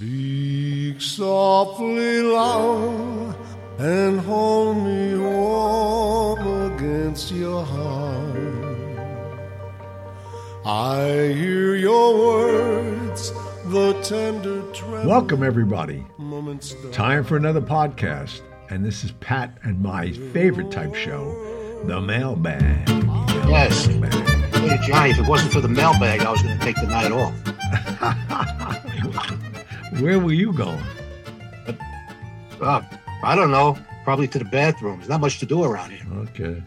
[0.00, 3.36] Speak softly loud
[3.78, 8.98] and hold me warm against your heart.
[10.64, 13.30] I hear your words,
[13.66, 15.06] the tender tremble.
[15.06, 16.06] Welcome, everybody.
[16.92, 18.40] Time for another podcast.
[18.70, 21.30] And this is Pat and my favorite type show,
[21.84, 22.88] The Mailbag.
[23.50, 23.86] Yes.
[23.86, 24.54] Mailbag.
[24.54, 27.12] Hey, Johnny, if it wasn't for the mailbag, I was going to take the night
[27.12, 27.34] off.
[29.98, 30.82] Where were you going?
[32.60, 32.82] Uh,
[33.22, 33.76] I don't know.
[34.04, 34.98] Probably to the bathroom.
[34.98, 36.06] There's not much to do around here.
[36.28, 36.62] Okay.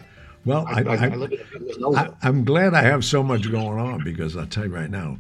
[0.46, 4.90] Well, I, am glad I have so much going on because I'll tell you right
[4.90, 5.18] now.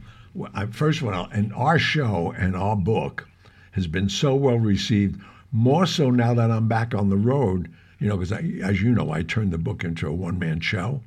[0.53, 3.27] I, first of all, and our show and our book
[3.71, 5.21] has been so well received.
[5.51, 9.11] More so now that I'm back on the road, you know, because as you know,
[9.11, 11.01] I turned the book into a one man show.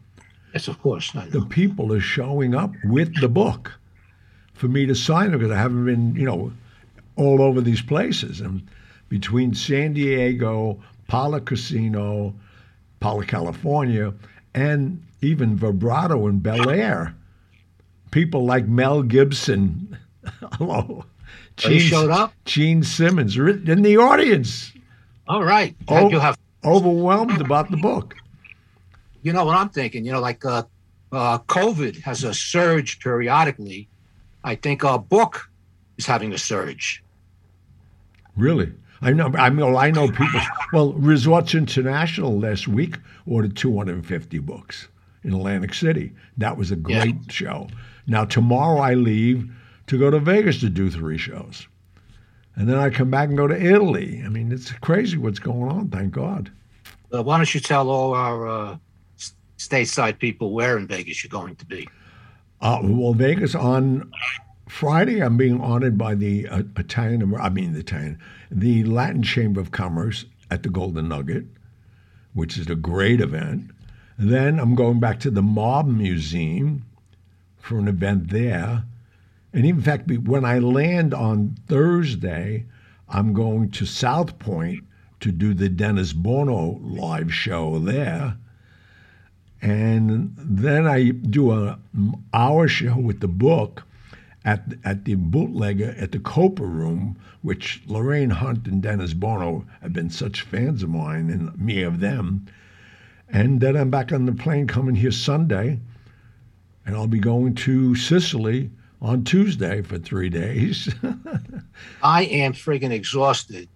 [0.54, 1.12] yes, of course.
[1.12, 3.72] The people are showing up with the book
[4.54, 6.52] for me to sign it because I haven't been, you know,
[7.16, 8.40] all over these places.
[8.40, 8.66] And
[9.08, 12.34] between San Diego, Pala Casino,
[13.00, 14.12] Pala, California,
[14.54, 17.14] and even Vibrato in Bel Air,
[18.10, 19.96] people like Mel Gibson,
[20.54, 21.04] hello,
[21.64, 22.34] Oh, he showed up?
[22.44, 24.72] Gene Simmons in the audience,
[25.26, 25.74] All right.
[25.88, 25.96] Oh.
[25.96, 28.14] And you have, overwhelmed about the book.
[29.22, 30.04] you know what I'm thinking?
[30.04, 30.64] You know, like uh,
[31.12, 33.88] uh, COVID has a surge periodically.
[34.44, 35.48] I think our book
[35.96, 37.02] is having a surge.
[38.36, 38.72] Really?
[39.02, 39.30] I know.
[39.36, 39.76] I know.
[39.76, 40.40] I know people.
[40.72, 44.88] Well, Resorts International last week ordered 250 books
[45.22, 46.12] in Atlantic City.
[46.38, 47.02] That was a Yeah.
[47.04, 47.68] great show.
[48.06, 49.50] Now tomorrow I leave
[49.88, 51.66] to go to Vegas to do three shows,
[52.56, 54.22] and then I come back and go to Italy.
[54.24, 55.88] I mean, it's crazy what's going on.
[55.88, 56.50] Thank God.
[57.12, 58.76] Uh, why don't you tell all our uh,
[59.58, 61.88] stateside people where in Vegas you're going to be?
[62.60, 64.10] Uh, well, Vegas on
[64.68, 68.18] Friday, I'm being honored by the uh, Italian, I mean the Italian,
[68.50, 71.46] the Latin Chamber of Commerce at the Golden Nugget,
[72.34, 73.70] which is a great event.
[74.18, 76.84] Then I'm going back to the Mob Museum
[77.58, 78.84] for an event there.
[79.52, 82.66] And in fact, when I land on Thursday,
[83.08, 84.84] I'm going to South Point
[85.20, 88.36] to do the Dennis Bono live show there.
[89.62, 93.84] And then I do a m- hour show with the book
[94.46, 99.92] at at the bootlegger at the Copa Room, which Lorraine Hunt and Dennis Bono have
[99.92, 102.46] been such fans of mine and me of them.
[103.28, 105.80] And then I'm back on the plane coming here Sunday,
[106.86, 108.70] and I'll be going to Sicily
[109.02, 110.94] on Tuesday for three days.
[112.02, 113.68] I am friggin' exhausted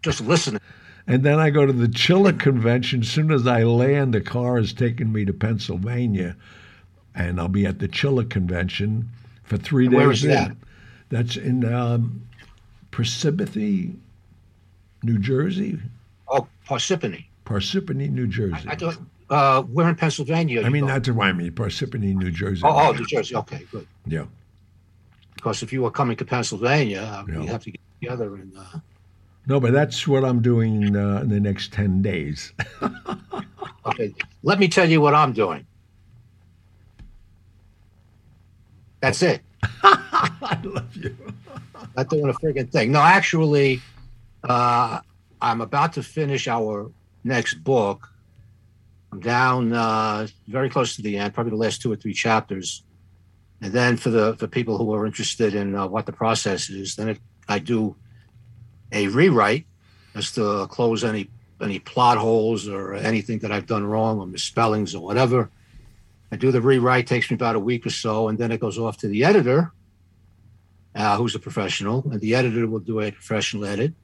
[0.00, 0.60] just listening.
[1.08, 3.00] And then I go to the Chiller convention.
[3.00, 6.36] As soon as I land, the car is taking me to Pennsylvania,
[7.14, 9.10] and I'll be at the Chiller convention
[9.44, 10.24] for three And where days.
[10.24, 10.56] is that?
[11.10, 12.26] That's in um,
[12.92, 13.94] Parsippany,
[15.02, 15.78] New Jersey.
[16.28, 17.26] Oh, Parsippany.
[17.44, 18.66] Parsippany, New Jersey.
[18.66, 18.96] I thought
[19.30, 20.62] uh, we're in Pennsylvania.
[20.62, 21.52] I mean, that's what I mean.
[21.52, 22.62] Parsippany, New Jersey.
[22.64, 23.36] Oh, oh, New Jersey.
[23.36, 23.86] Okay, good.
[24.06, 24.24] yeah.
[25.34, 27.40] Because if you were coming to Pennsylvania, uh, Yeah.
[27.40, 28.52] we'd have to get together and.
[28.56, 28.78] Uh,
[29.46, 32.52] No, but that's what I'm doing uh, in the next ten days.
[33.86, 35.66] okay, let me tell you what I'm doing.
[39.04, 39.42] That's it.
[39.82, 41.14] I love you.
[41.96, 42.90] Not doing a friggin' thing.
[42.90, 43.82] No, actually,
[44.42, 45.00] uh,
[45.42, 46.90] I'm about to finish our
[47.22, 48.08] next book.
[49.12, 52.82] I'm down uh, very close to the end, probably the last two or three chapters.
[53.60, 56.96] And then for the for people who are interested in uh, what the process is,
[56.96, 57.96] then it, I do
[58.90, 59.66] a rewrite
[60.14, 61.28] as to close any
[61.60, 65.50] any plot holes or anything that I've done wrong or misspellings or whatever.
[66.34, 68.76] I do the rewrite, takes me about a week or so, and then it goes
[68.76, 69.70] off to the editor,
[70.96, 73.94] uh, who's a professional, and the editor will do a professional edit.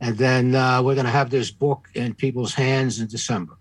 [0.00, 3.54] And then uh, we're going to have this book in people's hands in December.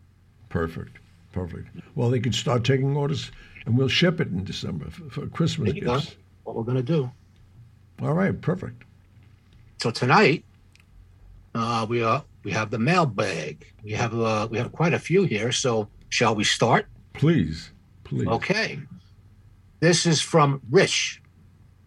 [0.50, 0.98] Perfect.
[1.34, 1.68] Perfect.
[1.94, 3.32] Well, they can start taking orders,
[3.68, 6.00] and we'll ship it in December for, for Christmas you go.
[6.00, 6.16] gifts.
[6.46, 7.12] What we're going to do.
[8.02, 8.42] All right.
[8.42, 8.86] Perfect.
[9.78, 10.44] So tonight,
[11.54, 13.72] uh, we are we have the mailbag.
[13.84, 15.52] We have uh, we have quite a few here.
[15.52, 16.88] So shall we start?
[17.14, 17.70] Please,
[18.14, 18.28] please.
[18.28, 18.80] Okay.
[19.80, 21.22] This is from Rich.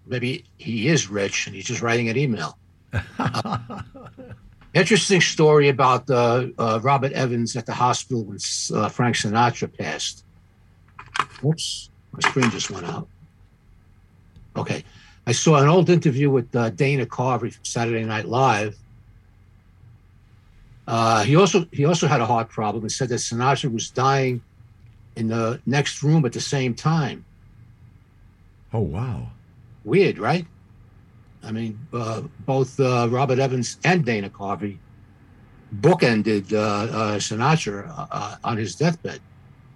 [0.06, 2.58] Maybe he is rich and he's just writing an email.
[4.74, 8.38] Interesting story about uh, uh, Robert Evans at the hospital when
[8.74, 10.24] uh, Frank Sinatra passed.
[11.44, 13.08] Oops, my screen just went out.
[14.56, 14.84] Okay.
[15.26, 18.76] I saw an old interview with uh, Dana Carvey from Saturday Night Live.
[20.86, 24.40] Uh, he also he also had a heart problem and said that Sinatra was dying
[25.16, 27.26] in the next room at the same time.
[28.72, 29.28] Oh wow.
[29.84, 30.46] Weird, right?
[31.42, 34.78] I mean, uh, both uh, Robert Evans and Dana Carvey
[35.74, 39.20] bookended uh, uh, Sinatra uh, on his deathbed.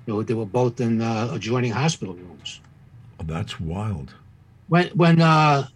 [0.07, 2.61] You know, they were both in uh, adjoining hospital rooms.
[3.21, 4.15] Oh, that's wild.
[4.69, 5.67] When when uh,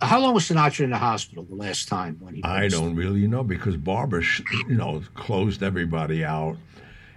[0.00, 2.44] how long was Sinatra in the hospital the last time when he?
[2.44, 6.56] I don't really know because Barbara, sh- you know, closed everybody out,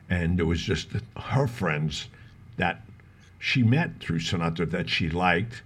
[0.10, 2.08] and it was just her friends
[2.58, 2.82] that
[3.38, 5.62] she met through Sinatra that she liked.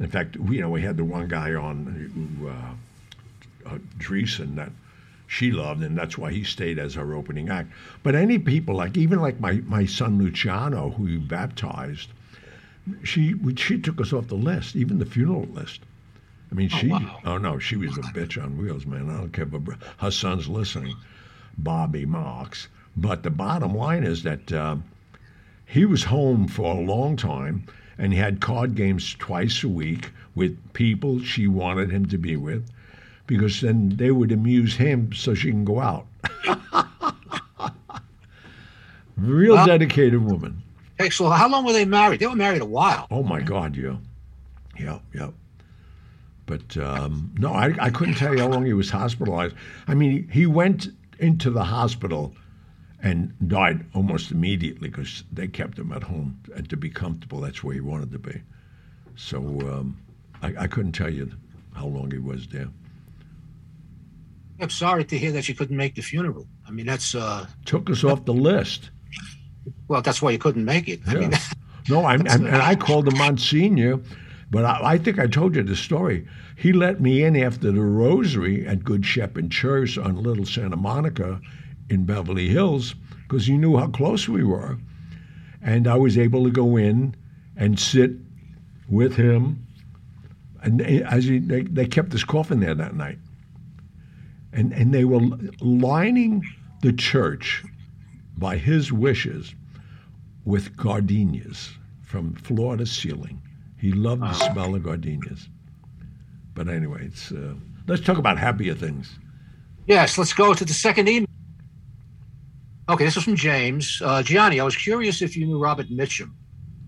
[0.00, 4.56] In fact, we, you know, we had the one guy on who, uh, uh, Dreesen
[4.56, 4.72] that
[5.26, 7.70] she loved, and that's why he stayed as her opening act.
[8.02, 12.08] But any people, like even like my, my son Luciano, who you baptized,
[13.04, 15.80] she she took us off the list, even the funeral list.
[16.50, 16.88] I mean, she.
[16.88, 17.20] wow.
[17.24, 19.08] Oh no, she was a bitch on wheels, man.
[19.08, 20.96] I don't care if her, her son's listening,
[21.56, 22.68] Bobby Marx.
[22.96, 24.76] But the bottom line is that uh,
[25.66, 27.64] he was home for a long time,
[27.98, 32.36] and he had card games twice a week with people she wanted him to be
[32.36, 32.68] with,
[33.26, 36.06] because then they would amuse him so she can go out.
[39.16, 40.62] Real Well- dedicated woman.
[40.98, 42.20] Hey, so how long were they married?
[42.20, 43.06] They were married a while.
[43.10, 43.96] Oh my God, yeah,
[44.78, 45.30] yeah, yeah.
[46.46, 49.54] But um, no, I, I couldn't tell you how long he was hospitalized.
[49.88, 52.34] I mean, he went into the hospital
[53.02, 57.40] and died almost immediately because they kept him at home and to be comfortable.
[57.40, 58.40] That's where he wanted to be.
[59.16, 59.98] So um,
[60.40, 61.30] I, I couldn't tell you
[61.74, 62.68] how long he was there.
[64.60, 66.46] I'm sorry to hear that you couldn't make the funeral.
[66.66, 68.90] I mean, that's uh, Took us off the list.
[69.88, 71.00] well, that's why you couldn't make it.
[71.06, 71.18] I Yeah.
[71.20, 71.32] mean,
[71.88, 73.98] No, I'm, I'm, and I called him Monsignor,
[74.52, 76.28] but I, I think I told you the story.
[76.56, 81.40] He let me in after the rosary at Good Shepherd Church on Little Santa Monica
[81.92, 84.78] in Beverly Hills because he knew how close we were.
[85.60, 87.14] And I was able to go in
[87.56, 88.12] and sit
[88.88, 89.66] with him.
[90.62, 93.18] And as he, they, they kept his coffin there that night.
[94.52, 95.20] And, and they were
[95.60, 96.42] lining
[96.80, 97.62] the church
[98.36, 99.54] by his wishes
[100.44, 101.70] with gardenias
[102.02, 103.40] from floor to ceiling.
[103.78, 105.48] He loved the smell of gardenias.
[106.54, 107.54] But anyway, it's, uh,
[107.86, 109.18] let's talk about happier things.
[109.86, 111.26] yes, let's go to the second email.
[112.88, 114.02] Okay, this is from James.
[114.04, 116.32] Uh, Gianni, I was curious if you knew Robert Mitchum.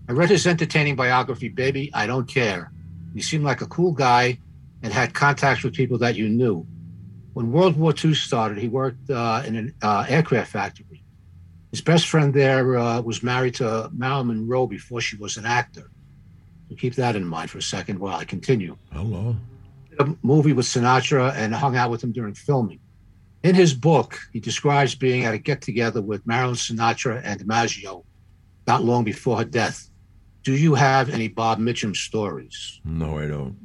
[0.09, 2.71] I read his entertaining biography, Baby, I Don't Care.
[3.13, 4.37] He seemed like a cool guy
[4.83, 6.67] and had contacts with people that you knew.
[7.33, 11.01] When World War II started, he worked uh, in an uh, aircraft factory.
[11.71, 15.89] His best friend there uh, was married to Marilyn Monroe before she was an actor.
[16.69, 19.35] So keep that in mind for a second while I continue Hello.
[19.99, 22.79] a movie with Sinatra and hung out with him during filming.
[23.45, 28.03] In his book, he describes being at a get together with Marilyn Sinatra and DiMaggio
[28.65, 29.87] not long before her death.
[30.41, 32.81] Do you have any Bob Mitchum stories?
[32.83, 33.55] No, I don't.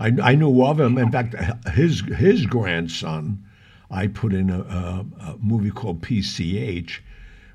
[0.00, 0.98] I, I knew of him.
[0.98, 1.36] In fact,
[1.68, 3.44] his his grandson,
[3.92, 6.98] I put in a, a, a movie called PCH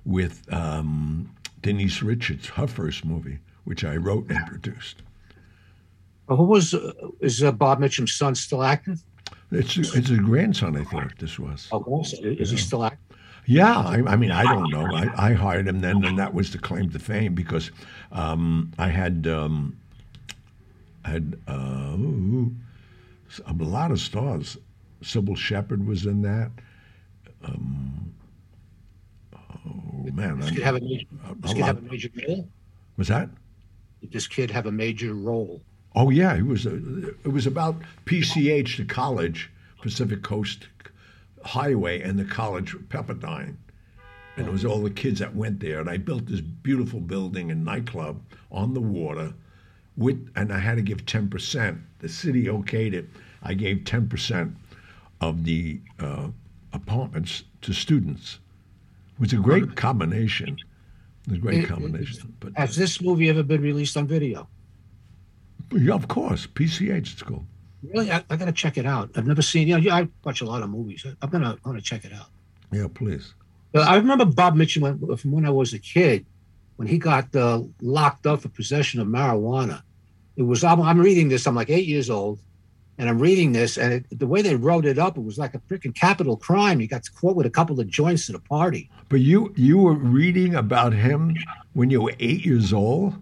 [0.06, 1.30] with um,
[1.62, 5.04] Denise Richards, her first movie, which I wrote and produced.
[6.30, 9.04] Who was uh, is uh, Bob Mitchum's son still active?
[9.52, 11.18] It's it's a grandson, I think.
[11.18, 11.68] This was.
[11.72, 13.18] Oh, also, is he still active?
[13.46, 14.86] Yeah, I, I mean, I don't know.
[14.96, 17.72] I, I hired him then, and that was the claim to fame because
[18.12, 19.76] um, I had um,
[21.04, 22.56] had uh, ooh,
[23.46, 24.58] a lot of stars.
[25.02, 26.52] Cybill Shepherd was in that.
[27.44, 28.14] Um,
[29.36, 31.06] oh man, This kid have a major,
[31.40, 32.48] this a kid have a major role.
[32.98, 33.30] was that?
[34.02, 35.62] Did this kid have a major role?
[35.96, 36.66] Oh yeah, it was.
[36.66, 36.76] A,
[37.26, 40.68] it was about PCH, the college, Pacific Coast
[41.44, 43.56] Highway, and the college Pepperdine,
[44.38, 45.80] and it was all the kids that went there.
[45.82, 48.22] And I built this beautiful building and nightclub
[48.52, 49.34] on the water,
[49.98, 51.80] with and I had to give ten percent.
[52.00, 53.10] The city okayed it.
[53.44, 54.56] I gave ten percent
[55.20, 56.28] of the uh,
[56.74, 58.40] apartments to students.
[59.16, 60.58] It was a great combination.
[61.28, 62.34] It was a great It- it- combination.
[62.40, 64.48] But Has this movie ever been released on video?
[65.72, 67.14] Yeah, of course, PCH.
[67.14, 67.46] It's cool.
[67.84, 69.10] Really, I, I got to check it out.
[69.16, 69.68] I've never seen.
[69.68, 71.06] You know, yeah, I watch a lot of movies.
[71.22, 72.28] I'm gonna, I'm gonna check it out.
[72.72, 73.34] Yeah, please.
[73.74, 76.26] I remember Bob Mitchum when- from when I was a kid,
[76.76, 79.82] when he got uh, locked up for possession of marijuana.
[80.36, 81.46] It was I'm, I'm reading this.
[81.48, 82.40] I'm like eight years old,
[82.98, 85.56] and I'm reading this, and it, the way they wrote it up, it was like
[85.56, 86.80] a freaking capital crime.
[86.80, 88.90] He got caught with a couple of joints at a party.
[89.10, 91.36] But you you were reading about him
[91.74, 93.16] when you were eight years old.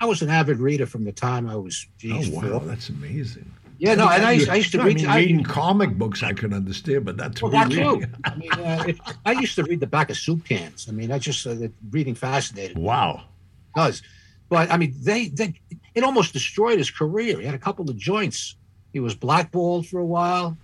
[0.00, 1.86] I was an avid reader from the time I was.
[1.98, 2.60] Geez, oh wow, four.
[2.60, 3.50] that's amazing.
[3.78, 4.96] Yeah, no, and I used, I used to No, read.
[4.98, 8.00] I mean, I- reading comic books, I can understand, but that's Well, that reading.
[8.02, 8.06] too.
[8.24, 8.92] I mean, uh,
[9.24, 10.86] I used to read the back of soup cans.
[10.88, 11.54] I mean, I just uh,
[11.90, 12.82] reading fascinated me.
[12.82, 13.22] Wow.
[13.74, 14.02] does.
[14.50, 15.54] But I mean, they they
[15.94, 17.38] it almost destroyed his career.
[17.38, 18.56] He had a couple of joints
[18.92, 20.58] He was blackballed for a while.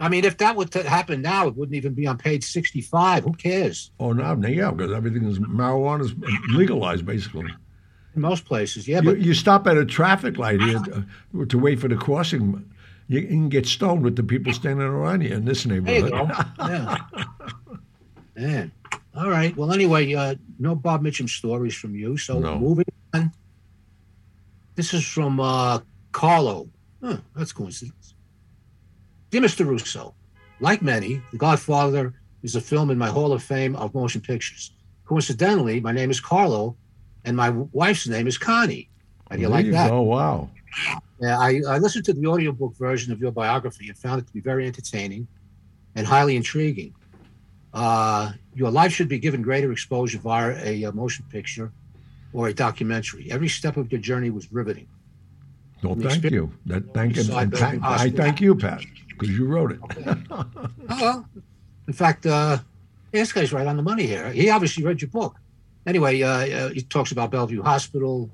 [0.00, 3.22] I mean, if that would happen now, it wouldn't even be on page 65.
[3.24, 3.92] Who cares?
[4.00, 6.14] Oh, no, no, yeah, because everything is marijuana is
[6.52, 7.48] legalized basically.
[8.14, 9.00] In most places, yeah.
[9.00, 12.64] You, But you stop at a traffic light here to, to wait for the crossing.
[13.08, 16.30] You can get stoned with the people standing around you in this there you neighborhood.
[16.58, 16.66] go.
[16.68, 16.96] Yeah.
[18.36, 18.72] Man.
[19.16, 19.56] All right.
[19.56, 22.16] Well, anyway, uh, no Bob Mitchum stories from you.
[22.16, 22.58] So No.
[22.58, 23.32] moving on.
[24.74, 25.80] This is from uh,
[26.12, 26.68] Carlo.
[27.02, 28.14] Huh, that's coincidence.
[29.30, 29.66] Dear Mr.
[29.66, 30.14] Russo,
[30.60, 34.72] like many, The Godfather is a film in my Hall of Fame of motion pictures.
[35.04, 36.76] Coincidentally, my name is Carlo,
[37.24, 38.88] and my wife's name is Connie.
[39.28, 39.90] How do you There like that?
[39.90, 40.50] Oh, Wow.
[41.20, 44.32] Yeah, I, I listened to the audiobook version of your biography and found it to
[44.32, 45.26] be very entertaining
[45.94, 46.94] and highly intriguing.
[47.72, 51.72] Uh, your life should be given greater exposure via a, motion picture
[52.32, 53.30] or a documentary.
[53.30, 54.88] Every step of your journey was riveting.
[55.82, 56.52] Well, thank you.
[56.66, 59.80] That thank Beside and thank, I thank you, Pat, because you wrote it.
[60.30, 60.46] Oh,
[60.88, 61.28] well.
[61.86, 62.58] In fact, uh,
[63.12, 64.32] this guy's right on the money here.
[64.32, 65.36] He obviously read your book.
[65.86, 68.30] Anyway, uh, uh, he talks about Bellevue Hospital,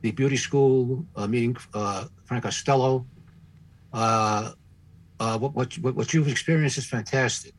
[0.00, 3.06] the beauty school, uh, meeting uh, Frank Costello.
[3.92, 4.52] Uh,
[5.20, 7.54] uh, what, what, what you've experienced is fantastic.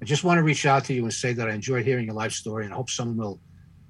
[0.00, 2.14] I just want to reach out to you and say that I enjoyed hearing your
[2.14, 3.40] life story and I hope someone will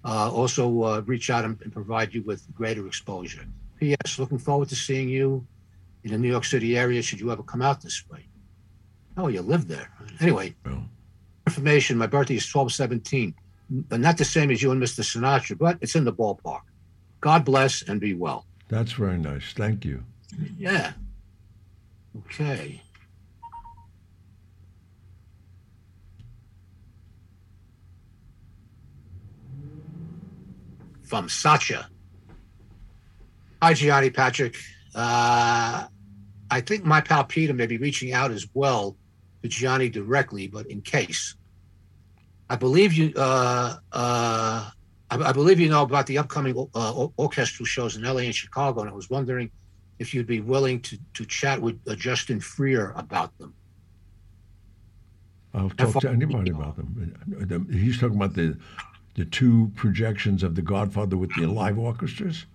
[0.04, 3.44] uh, also uh, reach out and, and provide you with greater exposure.
[3.78, 4.18] P.S.
[4.18, 5.46] Looking forward to seeing you
[6.04, 8.26] in the New York City area should you ever come out this way.
[9.16, 9.90] Oh, you live there.
[10.20, 10.84] Anyway, Well,
[11.46, 11.98] information.
[11.98, 13.34] My birthday is 1217,
[13.70, 15.00] but not the same as you and Mr.
[15.00, 16.62] Sinatra, but it's in the ballpark.
[17.20, 18.46] God bless and be well.
[18.68, 19.52] that's very nice.
[19.54, 20.04] Thank you.
[20.56, 20.92] Yeah.
[22.26, 22.82] Okay.
[31.02, 31.88] From Sacha.
[33.62, 34.56] Hi, Gianni Patrick.
[34.94, 35.86] Uh,
[36.50, 38.96] I think my pal Peter may be reaching out as well
[39.42, 41.34] to Gianni directly, but in case.
[42.50, 43.12] I believe you.
[43.16, 44.70] Uh, uh,
[45.10, 48.80] I, I believe you know about the upcoming uh, orchestral shows in LA and Chicago,
[48.80, 49.50] and I was wondering
[49.98, 53.54] if you'd be willing to to chat with uh, Justin Freer about them.
[55.54, 57.66] I'll talk to anybody about them.
[57.70, 58.56] He's talking about the
[59.14, 62.46] the two projections of The Godfather with the live orchestras.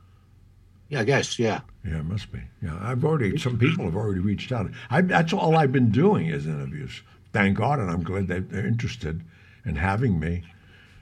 [0.90, 1.38] Yeah, I guess.
[1.38, 1.62] Yeah.
[1.86, 2.40] Yeah, it must be.
[2.62, 3.38] Yeah, I've already.
[3.38, 4.70] Some people have already reached out.
[4.90, 7.02] I, that's all I've been doing is interviews.
[7.34, 9.24] Thank God, and I'm glad that they're interested
[9.66, 10.44] in having me.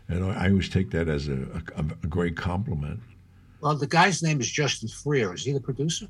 [0.07, 1.39] And I I always take that as a,
[1.75, 2.99] a, a great compliment.
[3.61, 5.33] Well, the guy's name is Justin Freer.
[5.33, 6.07] Is he the producer?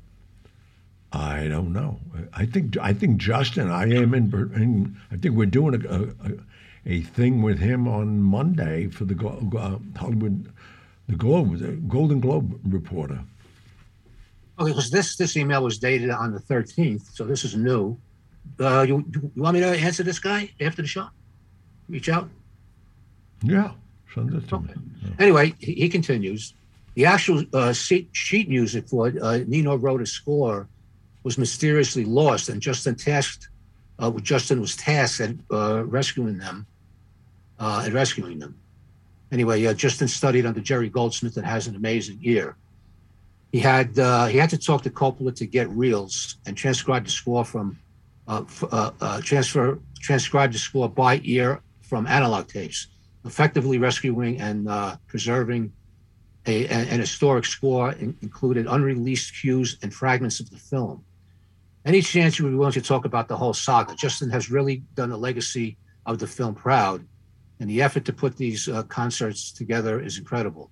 [1.12, 2.00] I don't know.
[2.32, 3.70] I think I think Justin.
[3.70, 4.32] I am in.
[4.54, 6.32] in I think we're doing a, a,
[6.86, 10.50] a thing with him on Monday for the uh, Hollywood,
[11.08, 13.20] the Globe, the Golden Globe reporter.
[14.58, 17.98] Okay, because this this email was dated on the 13th, so this is new.
[18.58, 21.08] Uh, you, you want me to answer this guy after the show?
[21.88, 22.28] Reach out.
[23.42, 23.72] Yeah,
[24.14, 24.74] send it to me.
[25.18, 26.54] Anyway, he, he continues.
[26.94, 30.68] The actual uh, sheet, music for uh, Nino wrote a score
[31.22, 33.48] was mysteriously lost, and Justin tasked
[33.98, 36.66] uh, Justin was tasked at uh, rescuing them,
[37.58, 38.58] uh, at rescuing them.
[39.30, 42.56] Anyway, uh, Justin studied under Jerry Goldsmith and has an amazing ear.
[43.52, 47.10] He had uh, he had to talk to Coppola to get reels and transcribe the
[47.10, 47.78] score from
[48.26, 52.88] uh, f- uh, uh, transfer transcribe the score by ear from analog tapes
[53.24, 55.72] effectively rescuing and uh, preserving
[56.46, 61.04] a, an, historic score in, included unreleased cues and fragments of the film.
[61.84, 63.94] Any chance you would be willing to talk about the whole saga?
[63.94, 65.76] Justin has really done the legacy
[66.06, 67.06] of the film proud,
[67.60, 70.70] and the effort to put these uh, concerts together is incredible.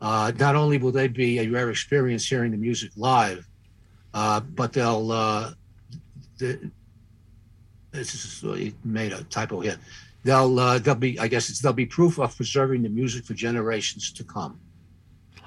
[0.00, 3.46] Uh, not only will they be a rare experience hearing the music live,
[4.14, 5.10] uh, but they'll.
[5.10, 5.52] Uh,
[6.38, 6.70] the,
[7.92, 8.14] this
[8.44, 9.78] is made a typo here
[10.26, 13.34] they'll uh, they'll be I guess it's they'll be proof of preserving the music for
[13.34, 14.60] generations to come.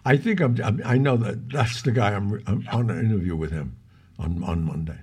[0.05, 0.81] I think I'm, I'm.
[0.85, 2.11] I know that that's the guy.
[2.17, 3.75] I'm, I'm on an interview with him
[4.17, 4.97] on on Monday.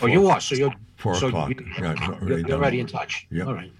[0.00, 1.50] Oh, you are so you're Four so o'clock.
[1.50, 2.52] You, Yeah, it's you're, already you're done.
[2.60, 3.26] already in touch.
[3.30, 3.46] Yep.
[3.46, 3.72] All right.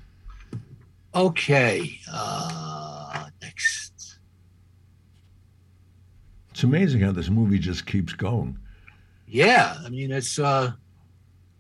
[1.15, 1.99] Okay.
[2.13, 4.19] Uh, next.
[6.51, 8.59] It's amazing how this movie just keeps going.
[9.27, 10.39] Yeah, I mean it's.
[10.39, 10.73] uh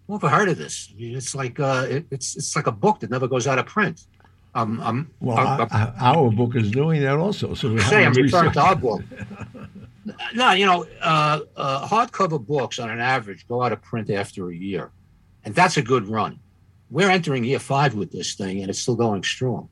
[0.06, 0.92] Who ever heard of this?
[0.92, 3.58] I mean, it's like uh, it, it's it's like a book that never goes out
[3.58, 4.06] of print.
[4.54, 7.54] Um, I'm Well, I'm, I, I, our book is doing that also.
[7.54, 9.02] So we say I'm referring to our book.
[10.34, 14.50] No, you know, uh, uh, hardcover books on an average go out of print after
[14.50, 14.90] a year,
[15.44, 16.40] and that's a good run.
[16.90, 19.68] We're entering year five with this thing, and it's still going strong.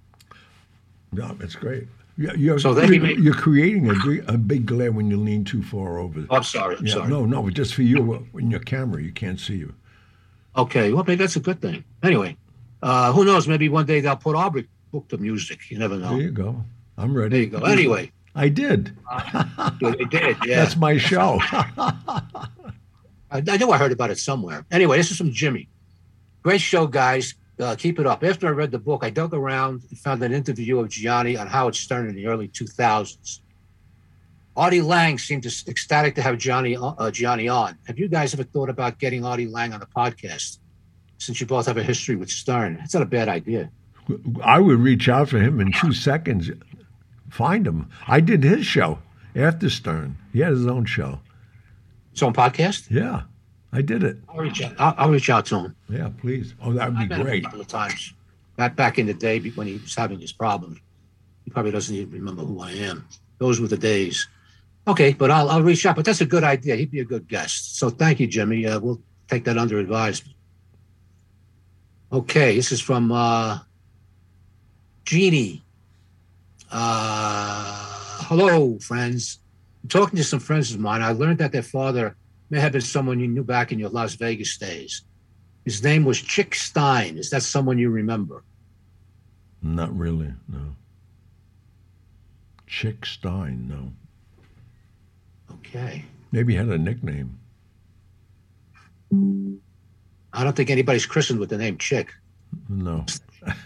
[1.13, 1.89] No, it's great.
[2.17, 3.95] You're, you're, So you're, make- you're creating a,
[4.33, 6.25] a big glare when you lean too far over.
[6.31, 6.77] Oh, I'm sorry.
[6.77, 7.09] I'm yeah, sorry.
[7.09, 8.29] no, no, just for you.
[8.39, 9.75] In your camera, you can't see you.
[10.57, 11.85] Okay, well, maybe that's a good thing.
[12.03, 12.37] Anyway,
[12.83, 13.47] uh, who knows?
[13.47, 15.71] Maybe one day they'll put Aubrey book to music.
[15.71, 16.11] You never know.
[16.11, 16.65] There you go.
[16.99, 17.31] I'm ready.
[17.31, 17.59] There you go.
[17.67, 18.97] Anyway, I did.
[19.81, 20.37] they did.
[20.45, 21.39] Yeah, That's my show.
[23.31, 24.67] I, I know I heard about it somewhere.
[24.71, 25.69] Anyway, this is from Jimmy.
[26.43, 27.35] Great show, guys.
[27.59, 28.25] Uh, keep it up.
[28.25, 31.47] After I read the book, I dug around and found an interview of Gianni on
[31.47, 33.41] Howard Stern in the early 2000s.
[34.57, 37.79] Artie Lange seemed to, ecstatic to have Johnny uh, Gianni on.
[37.87, 40.59] Have you guys ever thought about getting Artie Lange on the podcast?
[41.19, 43.71] Since you both have a history with Stern, it's not a bad idea.
[44.43, 46.51] I would reach out for him in two seconds.
[47.31, 47.91] Find him.
[48.09, 48.99] I did his show
[49.37, 50.17] after Stern.
[50.33, 51.21] He had his own show.
[52.13, 52.91] His own podcast?
[52.91, 53.23] Yeah,
[53.73, 54.17] I did it.
[54.29, 54.75] I'll reach out.
[54.79, 55.77] I'll, I'll reach out to him.
[55.89, 56.55] Yeah, please.
[56.63, 57.43] Oh, that would be great.
[57.43, 58.15] a couple of times.
[58.57, 60.81] Back back in the day when he was having his problems.
[61.45, 63.07] He probably doesn't even remember who I am.
[63.39, 64.27] Those were the days.
[64.87, 65.97] Okay, but I'll I'll reach out.
[65.97, 66.77] But that's a good idea.
[66.77, 67.79] He'd be a good guest.
[67.79, 68.67] So thank you, Jimmy.
[68.67, 70.37] Uh, we'll take that under advisement.
[72.13, 73.59] Okay, this is from uh,
[75.05, 75.63] Jeannie.
[76.71, 79.39] Uh, hello, friends.
[79.83, 81.03] I'm talking to some friends of mine.
[81.03, 82.17] I learned that their father
[82.49, 85.03] may have been someone you knew back in your Las Vegas days.
[85.65, 87.17] His name was Chick Stein.
[87.17, 88.43] Is that someone you remember?
[89.63, 90.75] Not really, no.
[92.67, 93.93] Chick Stein, no.
[95.61, 96.05] Okay.
[96.33, 97.39] Maybe he had a nickname.
[100.33, 102.13] I don't think anybody's christened with the name Chick,
[102.69, 103.05] No.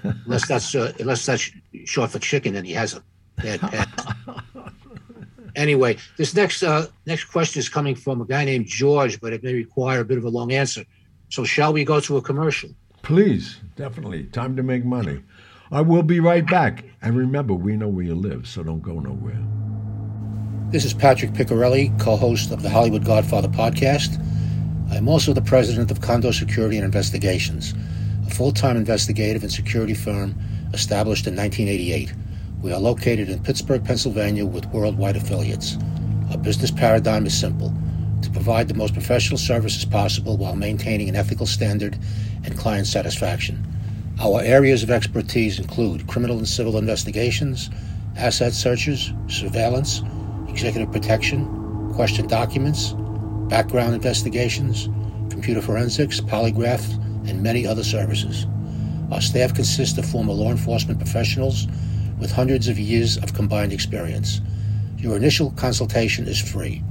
[0.03, 1.51] unless that's uh, unless that's
[1.85, 3.03] short for chicken and he has a
[3.37, 3.91] bad past.
[5.57, 9.43] anyway, this next uh, next question is coming from a guy named George, but it
[9.43, 10.85] may require a bit of a long answer.
[11.29, 12.71] So shall we go to a commercial?
[13.03, 14.25] Please, definitely.
[14.25, 15.21] Time to make money.
[15.71, 16.85] I will be right back.
[17.03, 19.43] And remember, we know where you live, so don't go nowhere.
[20.75, 24.21] This is Patrick Picciarelli, co host of the Hollywood Godfather podcast.
[24.91, 27.75] I'm also the president of Condor Security and Investigations,
[28.27, 30.35] a full time investigative and security firm
[30.73, 32.13] established in 1988.
[32.61, 35.79] We are located in Pittsburgh, Pennsylvania, with worldwide affiliates.
[36.33, 37.73] Our business paradigm is simple
[38.23, 41.97] to provide the most professional services possible while maintaining an ethical standard
[42.43, 43.65] and client satisfaction.
[44.21, 47.71] Our areas of expertise include criminal and civil investigations,
[48.17, 50.03] asset searches, surveillance,
[50.55, 52.95] executive protection, question documents,
[53.49, 54.89] background investigations,
[55.29, 56.95] computer forensics, polygraph,
[57.29, 58.47] and many other services.
[59.11, 61.67] Our staff consists of former law enforcement professionals
[62.21, 64.41] with hundreds of years of combined experience.
[64.97, 66.85] Your initial consultation is free.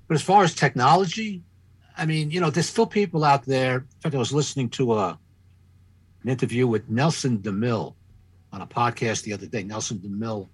[0.08, 1.42] But as far as technology,
[1.96, 3.76] I mean, you know, there's still people out there.
[3.76, 5.18] In fact, I was listening to a
[6.22, 7.94] an interview with Nelson DeMille
[8.50, 9.62] on a podcast the other day.
[9.62, 10.48] Nelson DeMille,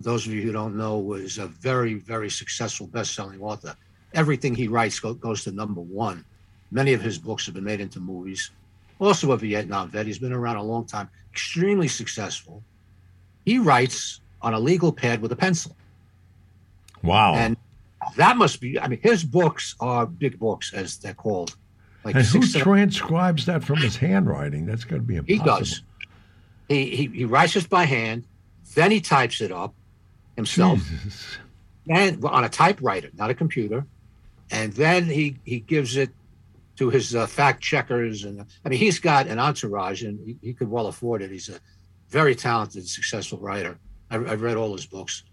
[0.00, 3.76] those of you who don't know, is a very, very successful best-selling author.
[4.14, 6.24] Everything he writes go, goes to number one.
[6.72, 8.50] Many of his books have been made into movies
[8.98, 10.06] also a Vietnam vet.
[10.06, 12.62] He's been around a long time, extremely successful.
[13.46, 15.74] he writes on a legal pad with a pencil.
[17.02, 17.34] Wow.
[17.34, 17.56] And
[18.16, 21.56] that must be, I mean, his books are big books, as they're called.
[22.04, 24.66] Like and who transcribes that from his handwriting?
[24.66, 25.44] That's got to be impossible.
[25.44, 25.82] He does.
[26.68, 28.24] He, he, he writes it by hand,
[28.74, 29.74] then he types it up
[30.36, 30.78] himself.
[30.78, 31.38] Jesus.
[31.88, 33.86] And on a typewriter, not a computer.
[34.50, 36.10] And then he, he gives it
[36.76, 38.24] to his uh, fact checkers.
[38.24, 41.30] And I mean, he's got an entourage and he, he could well afford it.
[41.30, 41.58] He's a
[42.08, 43.78] very talented, successful writer.
[44.10, 45.24] I, I've read all his books.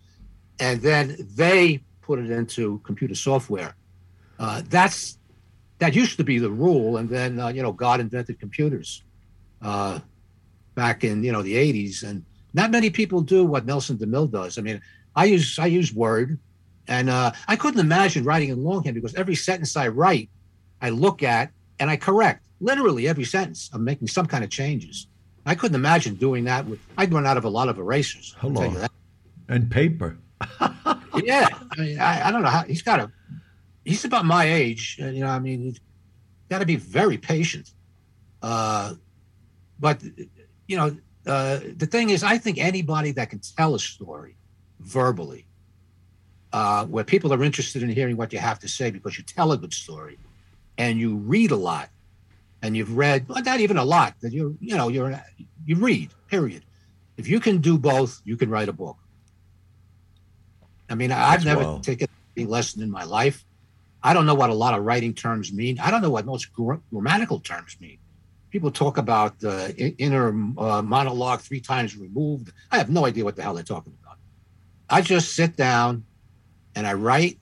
[0.59, 3.75] And then they put it into computer software.
[4.39, 5.17] Uh, that's
[5.79, 9.03] that used to be the rule, and then uh, you know God invented computers
[9.61, 9.99] uh,
[10.75, 14.57] back in you know the '80s, and not many people do what Nelson DeMille does.
[14.57, 14.81] I mean,
[15.15, 16.39] I use I use Word,
[16.87, 20.29] and uh, I couldn't imagine writing in longhand because every sentence I write,
[20.83, 23.69] I look at and I correct literally every sentence.
[23.73, 25.07] I'm making some kind of changes.
[25.45, 26.65] I couldn't imagine doing that.
[26.65, 28.35] With I'd run out of a lot of erasers.
[28.37, 28.85] Hello.
[29.47, 30.17] And paper.
[31.23, 33.11] yeah, I mean, I, I, don't know how he's got a.
[33.85, 35.27] He's about my age, you know.
[35.27, 35.79] I mean, he's
[36.49, 37.71] got to be very patient.
[38.41, 38.95] Uh,
[39.79, 40.01] but
[40.67, 44.35] you know, uh, the thing is, I think anybody that can tell a story
[44.81, 45.45] verbally,
[46.51, 49.53] uh, where people are interested in hearing what you have to say because you tell
[49.53, 50.17] a good story,
[50.77, 51.89] and you read a lot,
[52.61, 55.19] and you've read well, not even a lot that you you know you're
[55.65, 56.63] you read period.
[57.17, 58.97] If you can do both, you can write a book.
[60.89, 61.79] I mean, I've never well.
[61.79, 62.07] taken
[62.37, 63.45] a lesson in my life.
[64.01, 65.79] I don't know what a lot of writing terms mean.
[65.79, 67.99] I don't know what most grammatical terms mean.
[68.49, 72.51] People talk about uh, inner uh, monologue three times removed.
[72.71, 74.17] I have no idea what the hell they're talking about.
[74.89, 76.05] I just sit down
[76.75, 77.39] and I write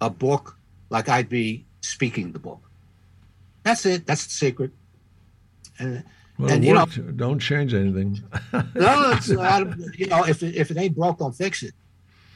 [0.00, 0.56] a book
[0.88, 2.60] like I'd be speaking the book.
[3.62, 4.06] That's it.
[4.06, 4.70] That's the secret.
[5.78, 6.04] And,
[6.38, 8.22] well, and you know, don't change anything.
[8.52, 11.74] no, it's, uh, you know, if it, if it ain't broke, don't fix it.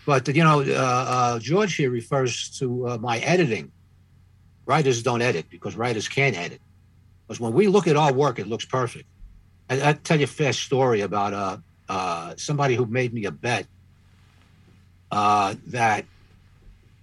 [0.07, 3.72] But you know, uh, uh, George here refers to uh, my editing.
[4.66, 6.61] Writers don't edit because writers can't edit.
[7.26, 9.07] Because when we look at our work, it looks perfect.
[9.70, 11.57] I, I tell you a fast story about uh,
[11.88, 13.66] uh, somebody who made me a bet
[15.11, 16.04] uh, that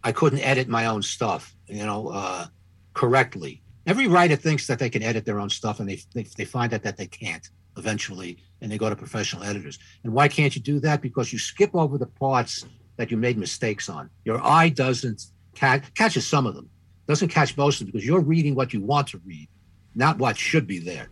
[0.04, 2.48] I couldn't edit my own stuff, you know,
[2.94, 3.62] correctly.
[3.88, 6.74] Every writer thinks that they can edit their own stuff, and they, they they find
[6.74, 9.80] out that they can't eventually, and they go to professional editors.
[10.04, 11.02] And why can't you do that?
[11.02, 12.66] Because you skip over the parts
[12.98, 14.10] that you made mistakes on.
[14.26, 16.70] Your eye doesn't catch catches some of them,
[17.08, 19.48] doesn't catch most of them because you're reading what you want to read,
[19.96, 21.10] not what should be there.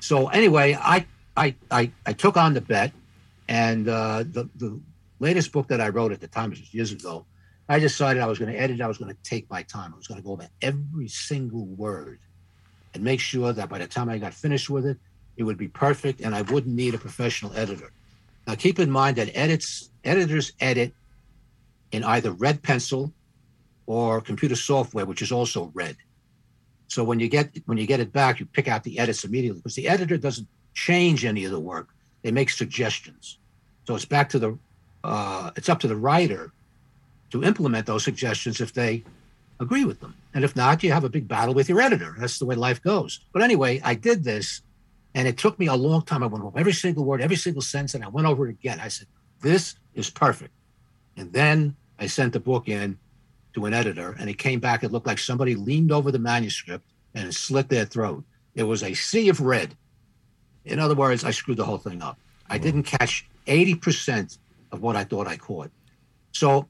[0.00, 1.06] So anyway, I
[1.36, 2.92] I I, I took on the bet,
[3.48, 4.78] and uh, the the
[5.20, 7.24] latest book that I wrote at the time, was years ago,
[7.68, 8.80] I decided I was going to edit.
[8.80, 9.92] I was going to take my time.
[9.94, 12.20] I was going to go over every single word,
[12.92, 14.98] and make sure that by the time I got finished with it,
[15.36, 17.90] it would be perfect, and I wouldn't need a professional editor.
[18.46, 20.92] Now, keep in mind that edits editors edit
[21.92, 23.12] in either red pencil
[23.86, 25.96] or computer software, which is also red.
[26.88, 29.60] So when you get when you get it back, you pick out the edits immediately
[29.60, 31.88] because the editor doesn't change any of the work;
[32.22, 33.38] they make suggestions.
[33.86, 34.58] So it's back to the
[35.02, 36.52] uh, it's up to the writer
[37.34, 39.02] to implement those suggestions if they
[39.58, 42.14] agree with them, and if not, you have a big battle with your editor.
[42.16, 43.18] That's the way life goes.
[43.32, 44.62] But anyway, I did this,
[45.16, 46.22] and it took me a long time.
[46.22, 48.78] I went over every single word, every single sentence, and I went over it again.
[48.78, 49.08] I said,
[49.40, 50.54] "This is perfect,"
[51.16, 52.98] and then I sent the book in
[53.54, 54.84] to an editor, and it came back.
[54.84, 56.84] It looked like somebody leaned over the manuscript
[57.16, 58.22] and slit their throat.
[58.54, 59.76] It was a sea of red.
[60.64, 62.16] In other words, I screwed the whole thing up.
[62.48, 64.38] I didn't catch 80%
[64.70, 65.72] of what I thought I caught.
[66.30, 66.68] So,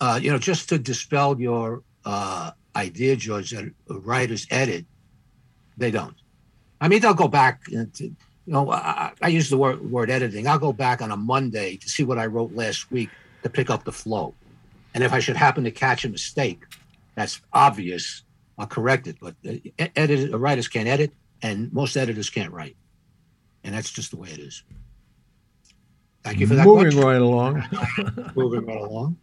[0.00, 4.84] uh, you know, just to dispel your uh, idea, George, that writers edit,
[5.76, 6.16] they don't.
[6.80, 10.46] I mean, they'll go back to, you know, I, I use the word, word editing.
[10.46, 13.10] I'll go back on a Monday to see what I wrote last week
[13.42, 14.34] to pick up the flow.
[14.94, 16.62] And if I should happen to catch a mistake,
[17.14, 18.22] that's obvious,
[18.58, 19.16] I'll correct it.
[19.20, 22.76] But uh, edit, writers can't edit, and most editors can't write.
[23.64, 24.62] And that's just the way it is.
[26.22, 26.66] Thank you for that.
[26.66, 27.02] Moving question.
[27.02, 27.64] right along.
[28.36, 29.16] Moving right along.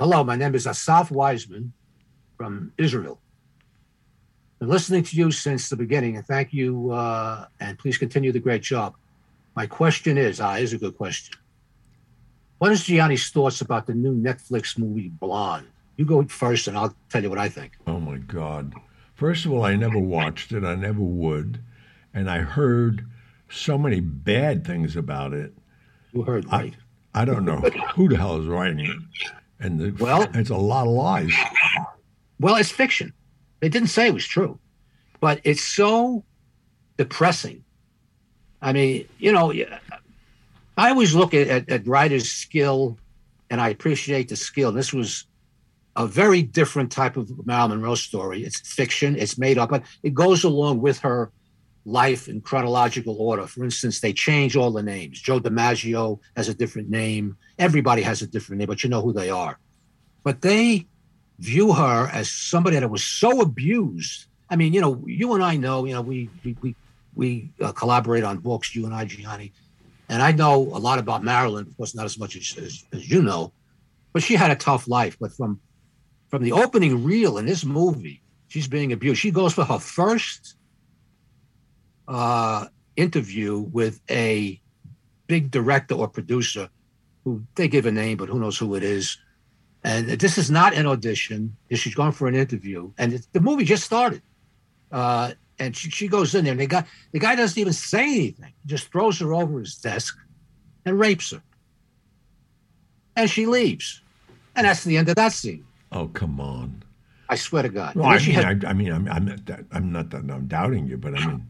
[0.00, 1.72] Hello, my name is Asaf Wiseman
[2.36, 3.20] from Israel.
[4.58, 6.90] Been listening to you since the beginning, and thank you.
[6.90, 8.96] Uh, and please continue the great job.
[9.54, 11.36] My question is, ah, is a good question.
[12.58, 15.68] What is Gianni's thoughts about the new Netflix movie Blonde?
[15.96, 17.74] You go first, and I'll tell you what I think.
[17.86, 18.74] Oh my God!
[19.14, 20.64] First of all, I never watched it.
[20.64, 21.62] I never would,
[22.12, 23.06] and I heard
[23.48, 25.54] so many bad things about it.
[26.12, 26.74] You heard right.
[27.14, 27.58] I, I don't know
[27.94, 29.30] who the hell is writing it,
[29.60, 31.32] and the, well, it's a lot of lies.
[32.40, 33.12] Well, it's fiction.
[33.60, 34.58] They didn't say it was true,
[35.20, 36.24] but it's so
[36.96, 37.64] depressing
[38.64, 39.52] I mean, you know,
[40.78, 42.96] I always look at, at, at writers' skill,
[43.50, 44.72] and I appreciate the skill.
[44.72, 45.26] This was
[45.96, 48.42] a very different type of Marilyn Monroe story.
[48.42, 51.30] It's fiction, it's made up, but it goes along with her
[51.84, 53.46] life in chronological order.
[53.46, 55.20] For instance, they change all the names.
[55.20, 57.36] Joe DiMaggio has a different name.
[57.58, 59.58] Everybody has a different name, but you know who they are.
[60.22, 60.86] But they
[61.38, 64.26] view her as somebody that was so abused.
[64.48, 66.74] I mean, you know, you and I know, you know, we we we,
[67.14, 69.52] we uh, collaborate on books, you and I, Gianni,
[70.08, 71.66] and I know a lot about Marilyn.
[71.66, 73.52] Of course, not as much as, as, as you know,
[74.12, 75.18] but she had a tough life.
[75.20, 75.60] But from
[76.28, 79.20] from the opening reel in this movie, she's being abused.
[79.20, 80.56] She goes for her first
[82.08, 84.60] uh, interview with a
[85.26, 86.68] big director or producer
[87.24, 89.18] who they give a name, but who knows who it is.
[89.82, 91.56] And this is not an audition.
[91.70, 94.22] She's going for an interview, and the movie just started.
[94.90, 98.04] Uh, and she, she goes in there, and the guy the guy doesn't even say
[98.04, 98.52] anything.
[98.62, 100.16] He just throws her over his desk
[100.86, 101.42] and rapes her.
[103.16, 104.00] And she leaves,
[104.56, 105.64] and that's the end of that scene.
[105.92, 106.82] Oh come on!
[107.28, 107.94] I swear to God.
[107.94, 109.40] Well, I mean, had- I, I mean, I'm, I'm not
[109.70, 111.46] I'm not that I'm doubting you, but I mean,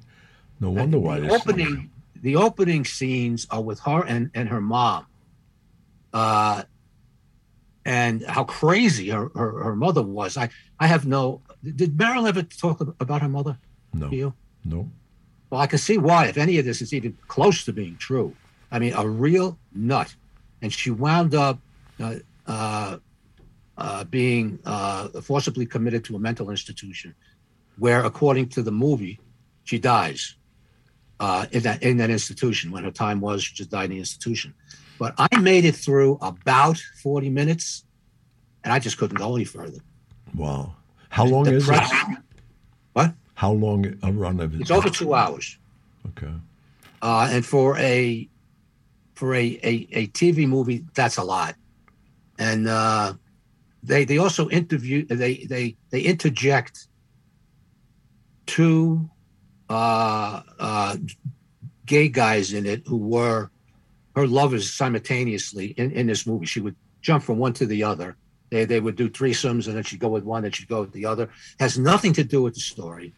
[0.60, 1.90] no wonder why the opening
[2.24, 5.04] the opening scenes are with her and, and her mom.
[6.10, 6.62] Uh,
[7.84, 10.38] and how crazy her, her, her mother was.
[10.38, 10.48] I,
[10.80, 11.42] I have no.
[11.62, 13.58] Did Marilyn ever talk about her mother
[13.92, 14.32] No, you?
[14.64, 14.90] no.
[15.50, 18.34] Well, I can see why, if any of this is even close to being true.
[18.72, 20.14] I mean, a real nut.
[20.62, 21.58] And she wound up
[22.00, 22.14] uh,
[22.46, 22.96] uh,
[23.76, 27.14] uh, being uh, forcibly committed to a mental institution
[27.76, 29.20] where, according to the movie,
[29.64, 30.36] she dies
[31.20, 32.70] uh, in, that, in that institution.
[32.70, 34.54] When her time was, she just died in the institution.
[34.98, 37.84] But I made it through about 40 minutes
[38.62, 39.78] and I just couldn't go any further.
[40.34, 40.74] Wow.
[41.08, 42.18] How long The is press- it?
[42.92, 43.12] What?
[43.34, 44.60] How long a run of it?
[44.60, 45.58] It's over two hours.
[46.10, 46.32] Okay.
[47.02, 48.28] uh, and for a
[49.14, 51.54] for a, a a TV movie, that's a lot.
[52.38, 53.14] And uh,
[53.82, 56.86] they they also interview they they they interject
[58.46, 59.08] two
[59.68, 60.96] uh, uh,
[61.86, 63.50] gay guys in it who were
[64.16, 66.46] her lovers simultaneously in, in this movie.
[66.46, 68.16] She would jump from one to the other.
[68.50, 70.92] They they would do threesomes and then she'd go with one, and she'd go with
[70.92, 71.30] the other.
[71.58, 73.14] Has nothing to do with the story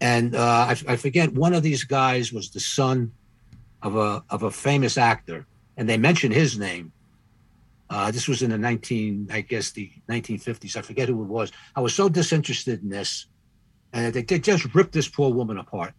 [0.00, 3.12] and uh, I, I forget one of these guys was the son
[3.82, 6.92] of a of a famous actor, and they mentioned his name.
[7.88, 10.76] Uh, this was in the nineteen, I guess the nineteen fifties.
[10.76, 11.52] I forget who it was.
[11.76, 13.26] I was so disinterested in this,
[13.92, 15.92] and they, they just ripped this poor woman apart.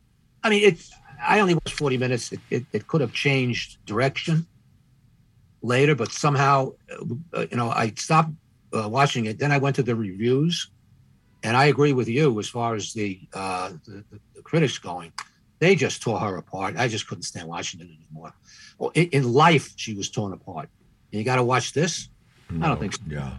[0.43, 0.79] I mean, it.
[1.23, 2.31] I only watched forty minutes.
[2.31, 4.47] It, it, it could have changed direction
[5.61, 6.73] later, but somehow,
[7.33, 8.31] uh, you know, I stopped
[8.73, 9.37] uh, watching it.
[9.37, 10.69] Then I went to the reviews,
[11.43, 14.03] and I agree with you as far as the, uh, the,
[14.35, 15.13] the, critics going.
[15.59, 16.75] They just tore her apart.
[16.77, 18.33] I just couldn't stand watching it anymore.
[18.79, 20.69] Well, in, in life, she was torn apart.
[21.11, 22.09] And you got to watch this.
[22.49, 23.01] I don't think so.
[23.07, 23.33] Yeah.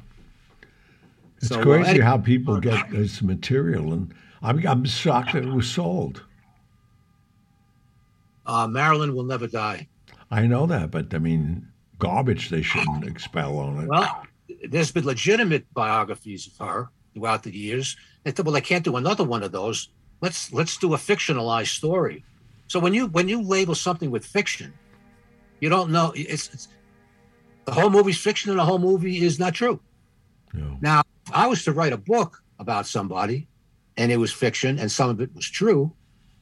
[1.38, 5.44] It's So, uh, crazy any- how people get this material, and I'm, I'm shocked that
[5.44, 6.22] it was sold.
[8.44, 9.88] Uh, Marilyn will never die.
[10.31, 13.88] I know that, but I mean, garbage they shouldn't expel on it.
[13.88, 14.26] Well,
[14.68, 17.96] there's been legitimate biographies of her throughout the years.
[18.24, 19.90] They thought, well, they can't do another one of those.
[20.20, 22.24] Let's let's do a fictionalized story.
[22.66, 24.72] So when you when you label something with fiction,
[25.61, 26.68] you don't know it's, it's
[27.64, 29.81] the whole movie's fiction and the whole movie is not true.
[30.52, 30.78] No.
[30.81, 33.46] Now, if I was to write a book about somebody,
[33.96, 35.92] and it was fiction and some of it was true,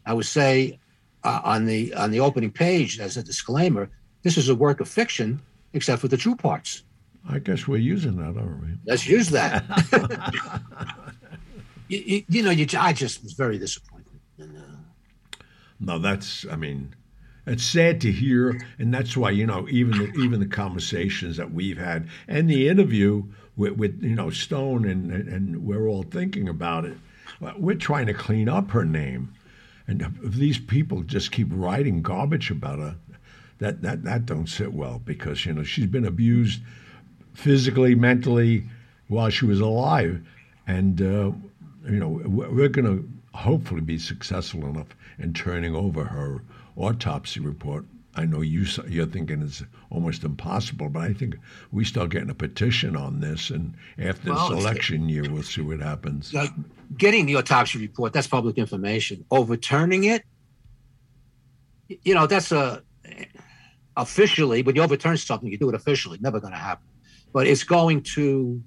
[0.06, 0.78] I would say
[1.24, 3.90] uh, on the on the opening page as a disclaimer,
[4.22, 5.40] this is a work of fiction,
[5.72, 6.82] except for the true parts.
[7.28, 8.68] I guess we're using that, aren't we?
[8.86, 9.64] Let's use that.
[11.88, 14.06] you, you, you know, you, I just was very disappointed.
[14.38, 15.42] And, uh,
[15.78, 16.46] No, that's.
[16.50, 16.94] I mean,
[17.46, 21.52] it's sad to hear, and that's why you know even the, even the conversations that
[21.52, 23.24] we've had and the interview
[23.56, 26.96] with, with you know Stone and, and and we're all thinking about it.
[27.56, 29.32] We're trying to clean up her name,
[29.86, 32.96] and if these people just keep writing garbage about her,
[33.58, 36.60] that that that don't sit well because you know she's been abused
[37.34, 38.64] physically, mentally
[39.08, 40.20] while she was alive,
[40.66, 41.32] and uh,
[41.88, 46.42] you know we're, going to hopefully be successful enough in turning over her
[46.76, 47.84] autopsy report.
[48.16, 51.36] I know you, you're thinking it's almost impossible, but I think
[51.70, 55.60] we start getting a petition on this, and after Well, this election year, we'll see
[55.60, 56.34] what happens.
[56.34, 56.48] uh,
[56.96, 59.24] getting the autopsy report, that's public information.
[59.30, 60.24] Overturning it,
[61.88, 62.82] you know, that's a
[63.96, 66.18] officially, when you overturn something, you do it officially.
[66.20, 66.86] Never going to happen.
[67.32, 68.62] But it's going to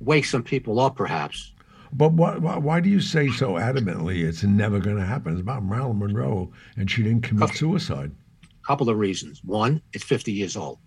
[0.00, 1.52] wake some people up, perhaps.
[1.92, 5.32] But what, why, why do you say so adamantly it's never going to happen?
[5.32, 8.10] It's about Marilyn Monroe, and she didn't commit suicide.
[8.42, 9.42] A couple of reasons.
[9.42, 10.78] One, it's 50 years old.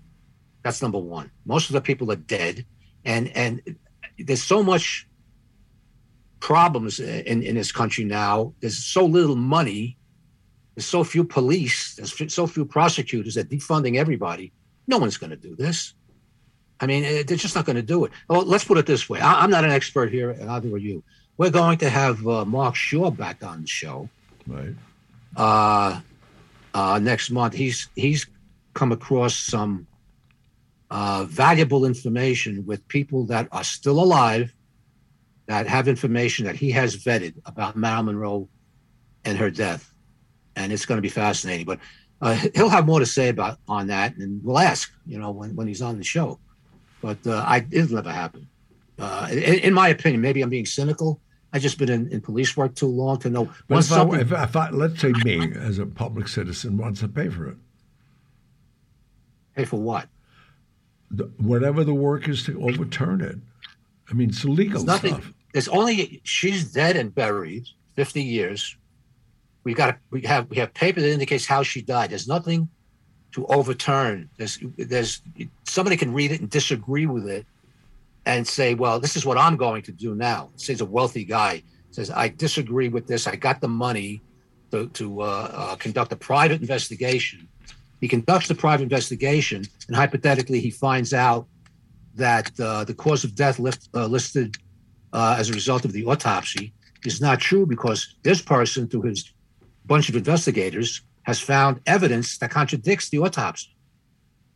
[0.63, 1.31] That's number one.
[1.45, 2.65] Most of the people are dead,
[3.03, 3.77] and and
[4.19, 5.07] there's so much
[6.41, 8.53] problems in in this country now.
[8.59, 9.97] There's so little money.
[10.75, 11.95] There's so few police.
[11.95, 14.51] There's so few prosecutors that defunding everybody.
[14.87, 15.93] No one's going to do this.
[16.81, 18.11] I mean, eh, they're just not going to do it.
[18.27, 19.19] Well, let's put it this way.
[19.19, 21.03] I, am not an expert here, and neither are you.
[21.37, 24.09] We're going to have uh, Mark Shaw back on the show.
[24.47, 24.75] Right.
[25.35, 26.01] Uh,
[26.73, 27.53] uh, next month.
[27.53, 28.25] He's he's
[28.73, 29.87] come across some
[30.89, 34.53] uh, valuable information with people that are still alive,
[35.51, 38.47] that have information that he has vetted about Marilyn Monroe
[39.25, 39.93] and her death,
[40.55, 41.65] and it's going to be fascinating.
[41.65, 41.79] But
[42.21, 45.53] uh, he'll have more to say about on that, and we'll ask, you know, when,
[45.57, 46.39] when he's on the show.
[47.01, 48.47] But uh, I, it'll never happen.
[48.97, 51.19] Uh, in, in, my opinion, maybe I'm being cynical.
[51.51, 53.51] I've just been in, in police work too long to know.
[53.67, 57.09] But if, I, if, if I, let's say me as a public citizen wants to
[57.09, 57.57] pay for it,
[59.57, 60.07] pay for what?
[61.09, 63.35] The, whatever the work is to overturn it.
[64.09, 65.33] I mean, it's legal nothing, stuff.
[65.53, 68.75] There's only she's dead and buried, fifty years.
[69.63, 72.09] We got we have we have paper that indicates how she died.
[72.11, 72.69] There's nothing
[73.33, 74.29] to overturn.
[74.37, 75.21] There's there's
[75.67, 77.45] somebody can read it and disagree with it
[78.25, 80.49] and say, well, this is what I'm going to do now.
[80.55, 83.27] Say a wealthy guy says, I disagree with this.
[83.27, 84.21] I got the money
[84.71, 87.47] to, to uh, uh, conduct a private investigation.
[87.99, 91.47] He conducts the private investigation, and hypothetically, he finds out
[92.15, 94.57] that uh, the cause of death lift, uh, listed
[95.13, 96.73] uh, as a result of the autopsy
[97.05, 99.31] is not true because this person, through his
[99.85, 103.75] bunch of investigators, has found evidence that contradicts the autopsy.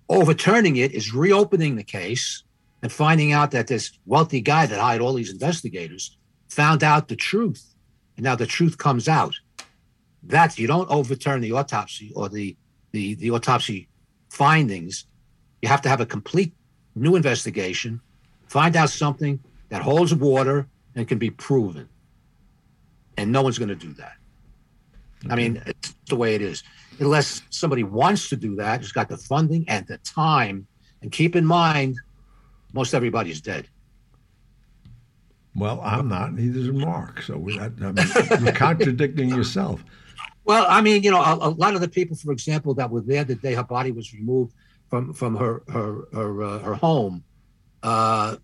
[0.09, 2.43] Overturning it is reopening the case
[2.81, 6.17] and finding out that this wealthy guy that hired all these investigators
[6.49, 7.73] found out the truth.
[8.15, 9.35] And now the truth comes out.
[10.23, 12.55] That you don't overturn the autopsy or the,
[12.91, 13.89] the, the autopsy
[14.29, 15.05] findings.
[15.61, 16.53] You have to have a complete
[16.95, 18.01] new investigation,
[18.47, 19.39] find out something
[19.75, 21.89] that holds water and can be proven.
[23.17, 24.13] And no one's going to do that.
[25.29, 26.63] I mean, it's the way it is.
[26.99, 30.65] Unless somebody wants to do that, who's got the funding and the time.
[31.01, 31.97] And keep in mind,
[32.71, 33.67] most everybody's dead.
[35.57, 36.33] Well, I'm not.
[36.33, 37.21] Neither is Mark.
[37.21, 38.07] So we, I, I mean,
[38.45, 39.83] you're contradicting yourself.
[40.45, 43.01] Well, I mean, you know, a, a, lot of the people, for example, that were
[43.01, 44.53] there the day her body was removed
[44.89, 47.25] from from her her her, uh, her home.
[47.83, 48.37] Uh,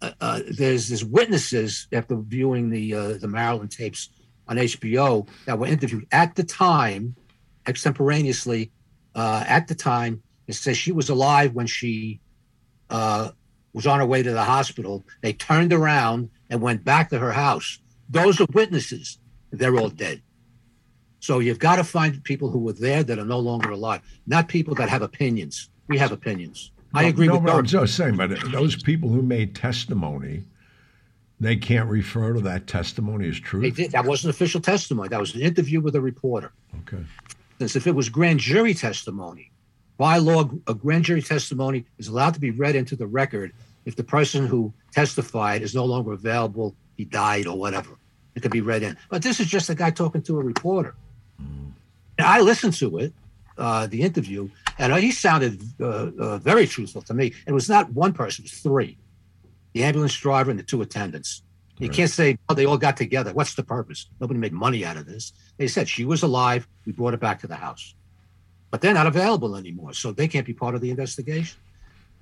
[0.00, 4.10] uh, uh there's there's witnesses after viewing the uh, the Marilyn tapes
[4.46, 7.14] on HBO that were interviewed at the time,
[7.66, 8.70] extemporaneously,
[9.14, 10.22] uh, at the time.
[10.46, 12.20] It says she was alive when she
[12.90, 15.04] was on her way to the hospital.
[15.20, 17.78] They turned around and went back to her house.
[18.08, 19.18] Those are witnesses.
[19.52, 20.22] They're all dead.
[21.20, 24.48] So you've got to find people who were there that are no longer alive, not
[24.48, 25.70] people that have opinions.
[25.88, 26.72] We have opinions.
[26.94, 30.42] I agree no, with no, I'm just saying, but those people who made testimony,
[31.38, 33.62] they can't refer to that testimony as truth.
[33.62, 33.92] They did.
[33.92, 35.08] That wasn't official testimony.
[35.08, 36.52] That was an interview with a reporter.
[36.80, 37.04] Okay.
[37.58, 39.50] Since if it was grand jury testimony,
[39.98, 43.52] by law, a grand jury testimony is allowed to be read into the record
[43.84, 47.96] if the person who testified is no longer available, he died or whatever.
[48.34, 48.96] It could be read in.
[49.10, 50.94] But this is just a guy talking to a reporter.
[51.42, 51.72] Mm.
[52.18, 53.12] I listened to it,
[53.56, 57.34] uh, the interview, and he sounded uh, uh, very truthful to me.
[57.46, 58.98] It was not one person; it was three:
[59.72, 61.42] the ambulance driver and the two attendants.
[61.78, 61.96] You right.
[61.96, 63.32] can't say oh, they all got together.
[63.32, 64.08] What's the purpose?
[64.20, 65.32] Nobody made money out of this.
[65.58, 66.66] They said she was alive.
[66.86, 67.94] We brought her back to the house
[68.70, 71.58] but they're not available anymore, so they can't be part of the investigation.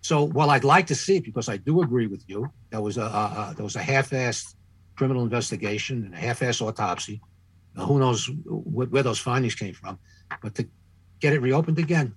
[0.00, 3.52] So, while I'd like to see, because I do agree with you, that was a,
[3.56, 4.54] there was a half-assed
[4.94, 7.20] criminal investigation and a half-assed autopsy.
[7.74, 9.98] Now, who knows wh- where those findings came from?
[10.42, 10.68] But to
[11.18, 12.14] get it reopened again,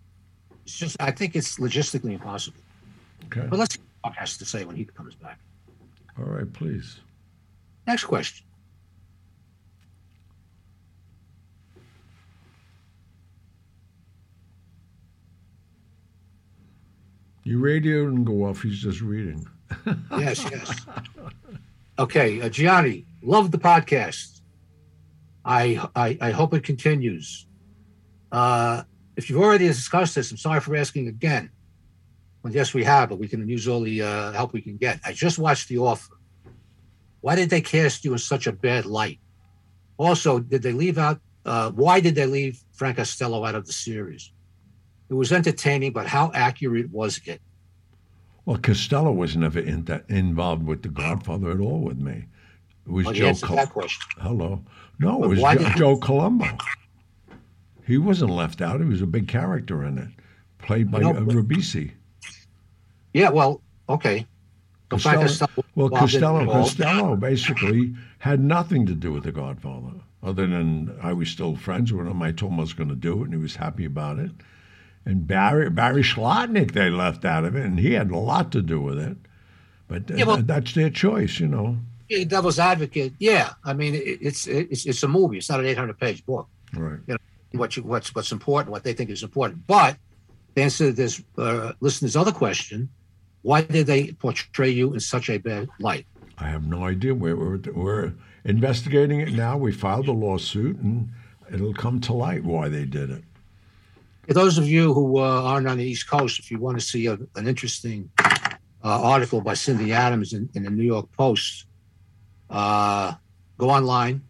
[0.69, 2.61] it's just I think it's logistically impossible.
[3.25, 3.47] Okay.
[3.49, 5.39] But let's see what has to say when he comes back.
[6.17, 6.99] All right, please.
[7.87, 8.45] Next question.
[17.43, 18.61] Your radio didn't go off.
[18.61, 19.47] He's just reading.
[20.19, 20.85] yes, yes.
[21.97, 24.41] Okay, uh, Gianni, love the podcast.
[25.43, 27.47] I, I, I hope it continues.
[28.31, 28.83] Uh,
[29.19, 31.51] if you've already discussed this, I'm sorry for asking again.
[32.41, 35.01] Well, yes, we have, but we can use all the uh, help we can get.
[35.03, 36.13] I just watched The Offer.
[37.19, 39.19] Why did they cast you in such a bad light?
[39.97, 41.19] Also, did they leave out?
[41.45, 44.31] Uh, why did they leave Frank Costello out of the series?
[45.09, 47.41] It was entertaining, but how accurate was it?
[48.45, 52.23] Well, Costello was never in that, involved with The Godfather at all with me.
[52.87, 53.33] It was well, Joe.
[53.33, 54.01] Col- that question.
[54.17, 54.63] Hello.
[54.97, 56.45] No, but it was jo- Joe Colombo.
[57.89, 58.81] He wasn't left out.
[58.81, 60.09] He was a big character in it,
[60.59, 61.93] played by know, uh, Ribisi.
[63.13, 64.27] Yeah, well, okay.
[64.89, 66.45] Costello, Costello well, involved in it Costello.
[66.45, 71.91] Costello basically had nothing to do with The Godfather, other than I was still friends
[71.91, 72.21] with him.
[72.21, 74.31] I told him I was going to do it, and he was happy about it.
[75.03, 78.61] And Barry Barry Schlotnick, they left out of it, and he had a lot to
[78.61, 79.17] do with it.
[79.87, 81.79] But Yeah, well- that's their choice, you know.
[82.27, 83.13] Devil's Advocate.
[83.17, 85.37] Yeah, I mean, it's it's it's a movie.
[85.37, 86.47] It's not an 800 page book.
[86.73, 86.99] Right.
[87.51, 89.65] What you what's what's important, what they think is important.
[89.65, 89.97] But
[90.55, 92.89] to answer this uh, listener's other question,
[93.41, 96.05] why did they portray you in such a bad light?
[96.37, 97.13] I have no idea.
[97.13, 98.13] We're, we're, we're
[98.45, 99.57] investigating it now.
[99.57, 101.09] We filed a lawsuit, and
[101.51, 103.23] it'll come to light why they did it.
[104.27, 106.85] For those of you who uh, aren't on the East Coast, if you want to
[106.85, 111.65] see a, an interesting uh, article by Cindy Adams in, in the New York Post,
[112.49, 113.13] uh,
[113.57, 114.21] go online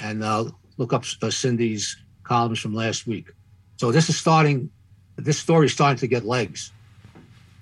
[0.00, 0.44] and uh,
[0.78, 1.96] look up uh, Cindy's
[2.26, 3.28] columns from last week.
[3.76, 4.70] So this is starting.
[5.16, 6.72] This story is starting to get legs,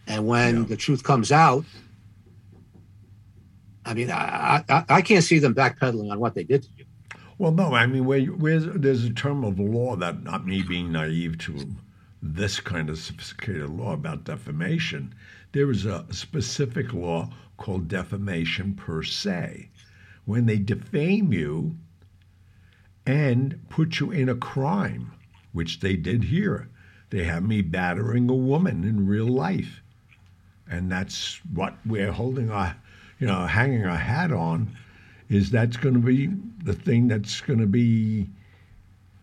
[0.06, 0.64] and when Yeah.
[0.64, 1.64] the truth comes out,
[3.84, 6.84] I mean, I, I I can't see them backpedaling on what they did to you.
[7.38, 10.92] Well, no, I mean, where, where's, there's a term of law that, not me being
[10.92, 11.66] naive to
[12.22, 15.12] this kind of sophisticated law about defamation,
[15.52, 19.68] there is a specific law called defamation per se.
[20.26, 21.76] When they defame you
[23.06, 25.12] and put you in a crime,
[25.52, 26.68] which they did here,
[27.10, 29.82] they have me battering a woman in real life.
[30.68, 32.76] And that's what we're holding our,
[33.18, 34.76] you know, hanging our hat on
[35.28, 36.28] is that's going to be
[36.62, 38.26] the thing that's going to be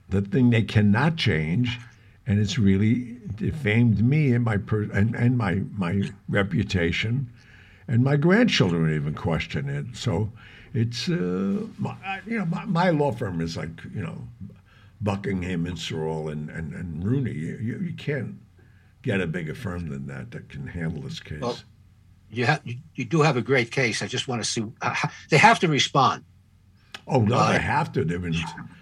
[0.09, 1.79] the thing they cannot change,
[2.27, 7.29] and it's really defamed me and my per- and, and my my reputation,
[7.87, 9.85] and my grandchildren even question it.
[9.93, 10.31] So
[10.73, 11.95] it's uh, my,
[12.25, 14.17] you know my, my law firm is like you know
[15.01, 17.31] Buckingham and Searle and and, and Rooney.
[17.33, 18.35] You, you, you can't
[19.01, 21.41] get a bigger firm than that that can handle this case.
[21.41, 21.57] Well,
[22.29, 24.01] You have you, you do have a great case.
[24.01, 24.63] I just want to see.
[24.81, 24.95] Uh,
[25.29, 26.23] they have to respond.
[27.07, 28.03] Oh no, Uh, they have to.
[28.05, 28.35] They've been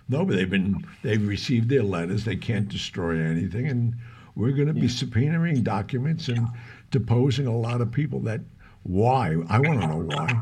[0.10, 2.26] no, but they've been they've received their letters.
[2.26, 3.96] They can't destroy anything, and
[4.36, 6.48] we're going to be subpoenaing documents and
[6.92, 8.20] deposing a lot of people.
[8.20, 8.42] That
[8.84, 9.36] why?
[9.50, 10.42] I want to know why.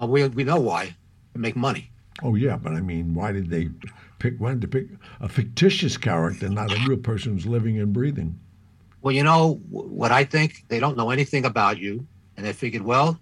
[0.00, 0.96] Uh, we we know why.
[1.34, 1.90] To make money.
[2.22, 3.68] Oh yeah, but I mean, why did they
[4.18, 4.88] pick one to pick
[5.20, 8.38] a fictitious character, not a real person who's living and breathing?
[9.02, 10.64] Well, you know what I think.
[10.68, 13.18] They don't know anything about you, and they figured, well,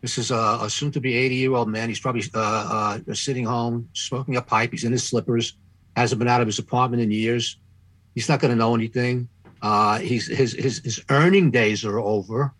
[0.00, 1.88] this is a, a soon-to-be 80-year-old man.
[1.88, 4.70] He's probably uh, uh, sitting home smoking a pipe.
[4.70, 5.54] He's in his slippers.
[5.96, 7.58] Hasn't been out of his apartment in years.
[8.14, 9.28] He's not going to know anything.
[9.60, 12.54] Uh, he's his his his earning days are over.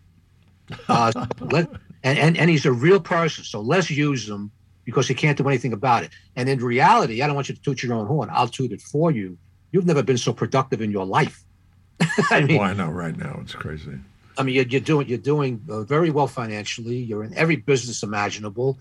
[0.88, 1.68] Uh, let,
[2.06, 3.42] and, and and he's a real person.
[3.42, 4.52] So let's use him
[4.84, 6.10] because he can't do anything about it.
[6.36, 8.28] And in reality, I don't want you to toot your own horn.
[8.32, 9.36] I'll toot it for you.
[9.72, 11.42] You've never been so productive in your life.
[12.30, 13.98] I mean, Well, I know right now it's crazy.
[14.38, 16.98] I mean, you're, you're doing you're doing uh, very well financially.
[16.98, 18.78] You're in every business imaginable.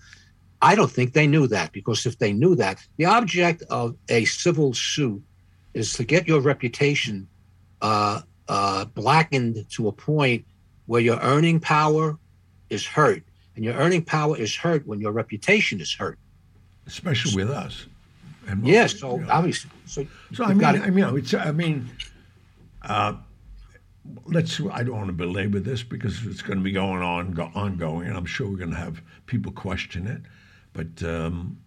[0.62, 4.24] I don't think they knew that because if they knew that, the object of a
[4.24, 5.22] civil suit
[5.74, 7.26] is to get your reputation
[7.82, 10.46] uh, uh, blackened to a point
[10.86, 12.16] where your earning power
[12.70, 13.22] is hurt,
[13.54, 16.18] and your earning power is hurt when your reputation is hurt.
[16.86, 17.86] especially with us.
[18.48, 19.30] And Yeah, so you know.
[19.30, 21.90] obviously, so, So I mean, got I mean, it's, I mean,
[22.82, 23.14] uh,
[24.26, 24.60] let's.
[24.72, 28.08] I don't want to belabor this because it's going to be going on, go, ongoing,
[28.08, 30.22] and I'm sure we're going to have people question it.
[30.72, 31.58] But um,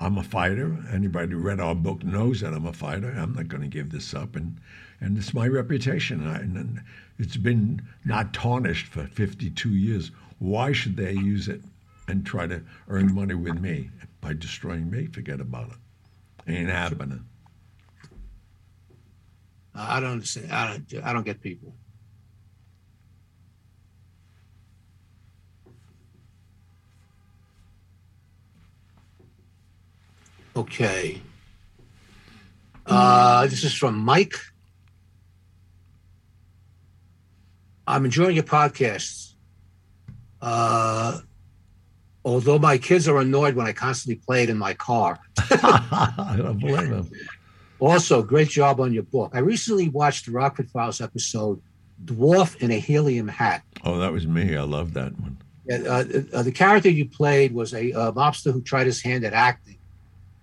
[0.00, 0.76] I'm a fighter.
[0.92, 3.10] Anybody who read our book knows that I'm a fighter.
[3.10, 4.58] I'm not going to give this up, and
[5.00, 6.82] and it's my reputation, I, and
[7.18, 10.10] it's been not tarnished for 52 years.
[10.38, 11.62] Why should they use it
[12.08, 15.06] and try to earn money with me by destroying me?
[15.06, 16.50] Forget about it.
[16.52, 17.24] Ain't happening.
[19.74, 20.52] I don't understand.
[20.52, 21.04] I don't.
[21.04, 21.74] I don't get people.
[30.56, 31.20] Okay.
[32.86, 34.36] Uh, this is from Mike.
[37.86, 39.25] I'm enjoying your podcasts.
[40.46, 41.18] Uh,
[42.24, 45.18] although my kids are annoyed when I constantly play it in my car.
[45.50, 47.10] I don't blame him.
[47.80, 49.32] Also, great job on your book.
[49.34, 51.60] I recently watched the Rockford Files episode
[52.04, 54.56] "Dwarf in a Helium Hat." Oh, that was me.
[54.56, 55.36] I love that one.
[55.68, 59.32] Uh, uh, the character you played was a uh, mobster who tried his hand at
[59.32, 59.78] acting,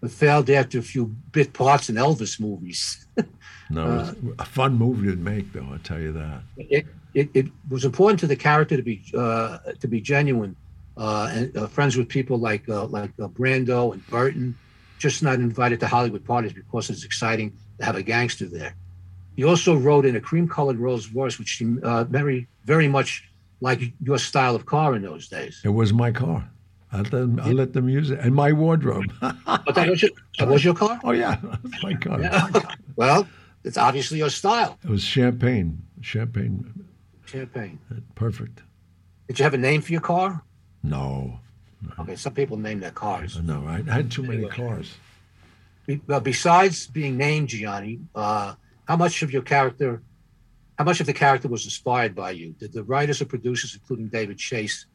[0.02, 3.08] but failed after a few bit parts in Elvis movies.
[3.70, 5.68] No, it was a fun movie to make, though.
[5.72, 6.42] I'll tell you that.
[6.58, 10.56] it, it, it was important to the character to be uh, to be genuine
[10.98, 14.56] uh, and uh, friends with people like uh, like uh, Brando and Burton,
[15.00, 18.76] just not invited to Hollywood parties because it's exciting to have a gangster there.
[19.36, 23.28] He also rode in a cream-colored Rolls Royce, which seemed uh, very, very much
[23.62, 25.62] like your style of car in those days.
[25.64, 26.48] It was my car.
[26.92, 29.12] I let them, I let them use it, and my wardrobe.
[29.66, 31.00] But that was your, that was your car?
[31.04, 32.22] oh yeah, that's my car.
[32.22, 32.50] Yeah.
[32.96, 33.28] well,
[33.64, 34.78] it's obviously your style.
[34.84, 36.86] It was champagne, champagne,
[37.38, 37.80] Champagne.
[38.14, 38.62] perfect.
[39.28, 40.44] Did you have a name for your car?
[40.84, 41.40] No,
[42.00, 43.38] Okay, some people name their cars.
[43.42, 44.94] no, I, I had too many cars.
[45.86, 48.54] Be- Well, besides being named Gianni, uh,
[48.88, 50.02] how much of your character,
[50.78, 52.54] how much of the character was inspired by you?
[52.60, 54.86] Did the writers or producers, including David Chase,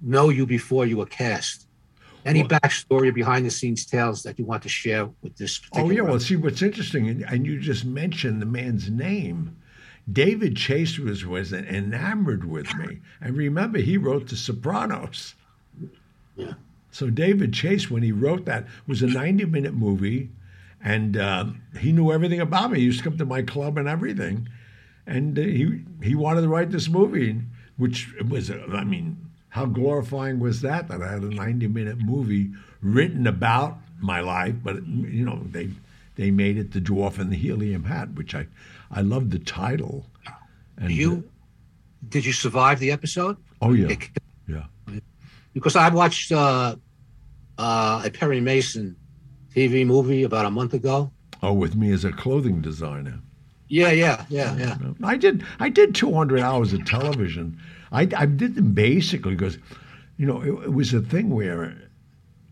[0.00, 1.68] know you before you were cast?
[2.24, 5.60] Any Well- backstory or behind the scenes tales that you want to share with this
[5.60, 5.92] Oh particular?
[5.94, 9.56] yeah, well, see what's interesting, and, and you just mentioned the man's name.
[10.10, 15.34] David Chase was was enamored with me, and remember, he wrote The Sopranos.
[16.36, 16.54] Yeah.
[16.90, 20.28] So David Chase, when he wrote that, was a ninety-minute movie,
[20.82, 22.80] and um, he knew everything about me.
[22.80, 24.48] He used to come to my club and everything,
[25.06, 27.40] and uh, he he wanted to write this movie,
[27.76, 29.16] which was, uh, I mean,
[29.48, 30.88] how glorifying was that?
[30.88, 32.50] That I had a ninety-minute movie
[32.82, 35.70] written about my life, but you know they
[36.16, 38.46] they made it the dwarf and the helium hat, which I
[38.94, 40.06] I loved the title.
[40.78, 41.28] And you
[42.08, 43.36] did you survive the episode?
[43.62, 44.10] oh yeah, It-
[44.48, 44.64] yeah.
[45.52, 46.76] because I watched uh,
[47.58, 48.96] uh, a Perry Mason
[49.54, 51.10] TV movie about a month ago.
[51.42, 53.20] Oh, with me as a clothing designer.
[53.68, 54.76] Yeah, yeah, yeah, yeah.
[55.02, 55.42] I did.
[55.58, 57.58] I did 200 hours of television.
[57.92, 59.58] I, I did them basically because,
[60.16, 61.74] you know, it, it was a thing where,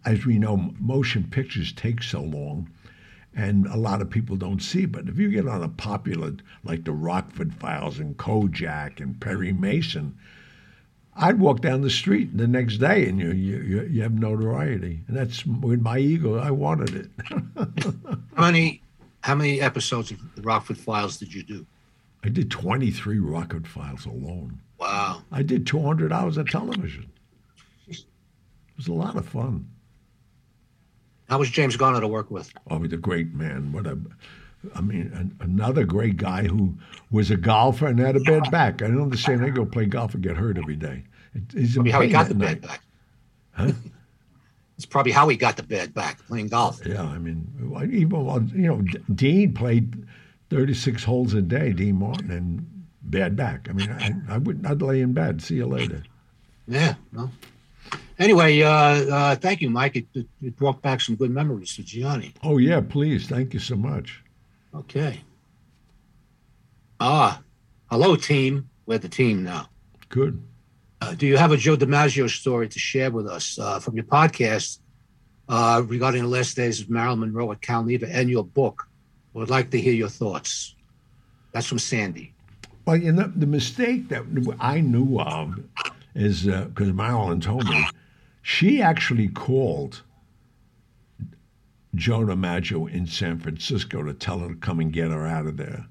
[0.07, 2.71] as we know, motion pictures take so long,
[3.35, 4.87] and a lot of people don't see.
[4.87, 6.33] But if you get on a popular
[6.65, 10.19] like the Rockford Files and Kojak and Perry Mason,
[11.15, 15.17] I'd walk down the street the next day, and you you you, have notoriety, and
[15.17, 16.39] that's with my ego.
[16.39, 17.11] I wanted it.
[18.35, 18.83] How many
[19.23, 21.67] how many episodes of the Rockford Files did you do?
[22.25, 24.61] I did 23 Rockford Files alone.
[24.79, 25.23] Wow.
[25.31, 27.11] I did 200 hours of television.
[27.87, 28.05] It
[28.77, 29.69] was a lot of fun.
[31.33, 32.53] How was James Garner to work with?
[32.71, 33.73] Oh, he's a great man.
[33.73, 33.99] What a,
[34.75, 36.75] I mean, an, another great guy who
[37.11, 38.83] was a golfer and had a bad back.
[38.83, 39.43] I don't understand.
[39.43, 41.05] They go play golf and get hurt every day.
[41.35, 42.61] It, he's Probably how he got the night.
[42.61, 42.83] bad back.
[43.53, 43.73] Huh?
[44.77, 46.85] It's probably how he got the bad back playing golf.
[46.85, 47.47] Yeah, I mean,
[47.93, 48.83] even while, uh, you know,
[49.15, 50.07] Dean played
[50.51, 53.69] 36 holes a day, Dean Martin, and bad back.
[53.71, 55.41] I mean, I, I would, I'd lay in bed.
[55.41, 56.03] See you later.
[56.67, 56.95] Yeah.
[57.13, 57.31] Well.
[58.23, 59.97] Anyway, uh, uh, thank you, Mike.
[59.97, 62.33] It, it, it brought back some good memories to Gianni.
[62.45, 63.27] Oh yeah, please.
[63.27, 64.23] Thank you so much.
[64.73, 65.23] Okay.
[67.01, 67.43] Ah,
[67.91, 68.71] hello, team.
[68.87, 69.67] We're the team now.
[70.09, 70.41] Good.
[71.01, 74.05] Uh, do you have a Joe DiMaggio story to share with us uh, from your
[74.05, 74.79] podcast
[75.49, 78.87] uh, regarding the last days of Marilyn Monroe at Cal Neva and your book?
[79.33, 80.77] Would like to hear your thoughts.
[81.51, 82.35] That's from Sandy.
[82.87, 84.23] Well, you know, the mistake that
[84.61, 85.59] I knew of
[86.15, 87.85] is because Marilyn told me
[88.43, 90.03] she actually called
[91.95, 95.57] Joe Maggio in San Francisco to tell her to come and get her out of
[95.57, 95.87] there,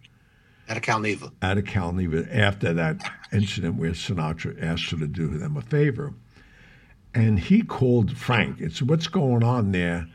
[0.67, 1.31] At a Cal Neva.
[1.41, 5.61] out of Cal Neva, after that incident where Sinatra asked her to do them a
[5.61, 6.13] favor.
[7.13, 10.07] And he called Frank and said, What's going on there?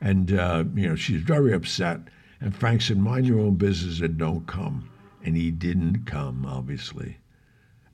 [0.00, 2.00] And, uh, you know, she's very upset.
[2.40, 4.88] And Frank said, Mind your own business and don't come.
[5.24, 7.16] And he didn't come, obviously.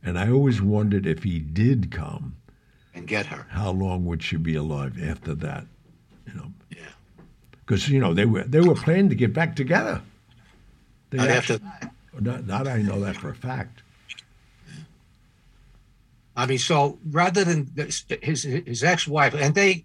[0.03, 2.37] And I always wondered if he did come,
[2.99, 3.47] and get her.
[3.51, 5.65] how long would she be alive after that?
[6.27, 6.79] You know, Yeah.
[7.61, 10.03] because you know they were they were planning to get back together.
[11.11, 11.87] They Not actually- after
[12.21, 12.21] that.
[12.21, 13.83] not, not I know that for a fact.
[16.37, 19.85] I mean, so rather than this- his his ex-wife, and they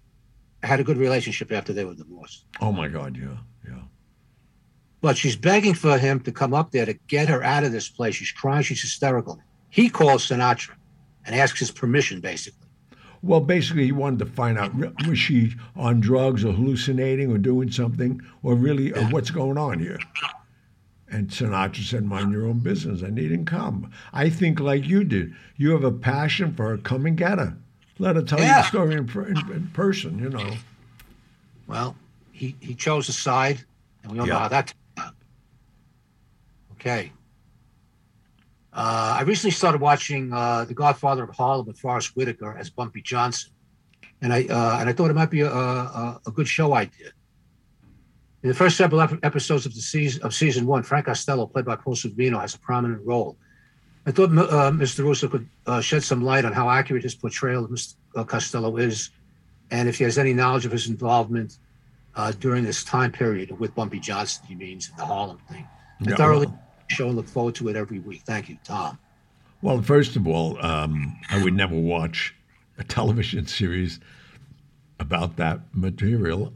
[0.62, 2.44] had a good relationship after they were divorced.
[2.60, 3.82] Oh my God, yeah, yeah.
[5.00, 7.88] But she's begging for him to come up there to get her out of this
[7.88, 8.14] place.
[8.14, 8.62] She's crying.
[8.62, 9.40] She's hysterical.
[9.68, 10.74] He calls Sinatra
[11.26, 12.63] and asks his permission, basically.
[13.24, 14.72] Well, basically, he wanted to find out
[15.08, 19.78] was she on drugs or hallucinating or doing something, or really uh, what's going on
[19.78, 19.98] here.
[21.08, 23.90] And Sinatra said, "Mind your own business." And he didn't come.
[24.12, 26.76] I think, like you did, you have a passion for her.
[26.76, 27.56] Come and get her.
[27.98, 30.18] Let her tell you the story in, in, in person.
[30.18, 30.50] You know.
[31.66, 31.96] Well,
[32.32, 33.64] he, he chose a side,
[34.02, 34.74] and we all know how that.
[36.72, 37.10] Okay.
[38.74, 43.02] Uh, I recently started watching uh, The Godfather of Harlem with Forest Whitaker as Bumpy
[43.02, 43.52] Johnson,
[44.20, 47.10] and I uh, and I thought it might be a, a, a good show idea.
[48.42, 51.64] In the first several ep- episodes of the season of season one, Frank Costello, played
[51.64, 53.36] by Paul Sorvino, has a prominent role.
[54.06, 55.04] I thought uh, Mr.
[55.04, 57.94] Russo could uh, shed some light on how accurate his portrayal of Mr.
[58.26, 59.10] Costello is,
[59.70, 61.58] and if he has any knowledge of his involvement
[62.16, 64.44] uh, during this time period with Bumpy Johnson.
[64.46, 65.66] He means the Harlem thing.
[66.00, 66.48] I Yeah, thoroughly
[66.88, 68.22] show and look forward to it every week.
[68.24, 68.98] Thank you, Tom.
[69.62, 72.34] Well, first of all, um, I would never watch
[72.78, 74.00] a television series
[74.98, 76.52] about that material.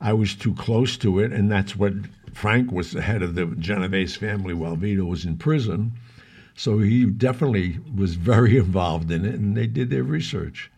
[0.00, 1.92] I was too close to it, and that's what
[2.32, 5.92] Frank was the head of the Genovese family while Vito was in prison.
[6.54, 10.70] So he definitely was very involved in it, and they did their research.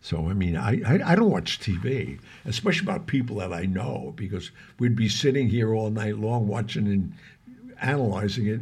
[0.00, 4.12] So I mean, I, I I don't watch TV, especially about people that I know,
[4.16, 4.50] because
[4.80, 7.14] we'd be sitting here all night long watching
[7.82, 8.60] analyzing it,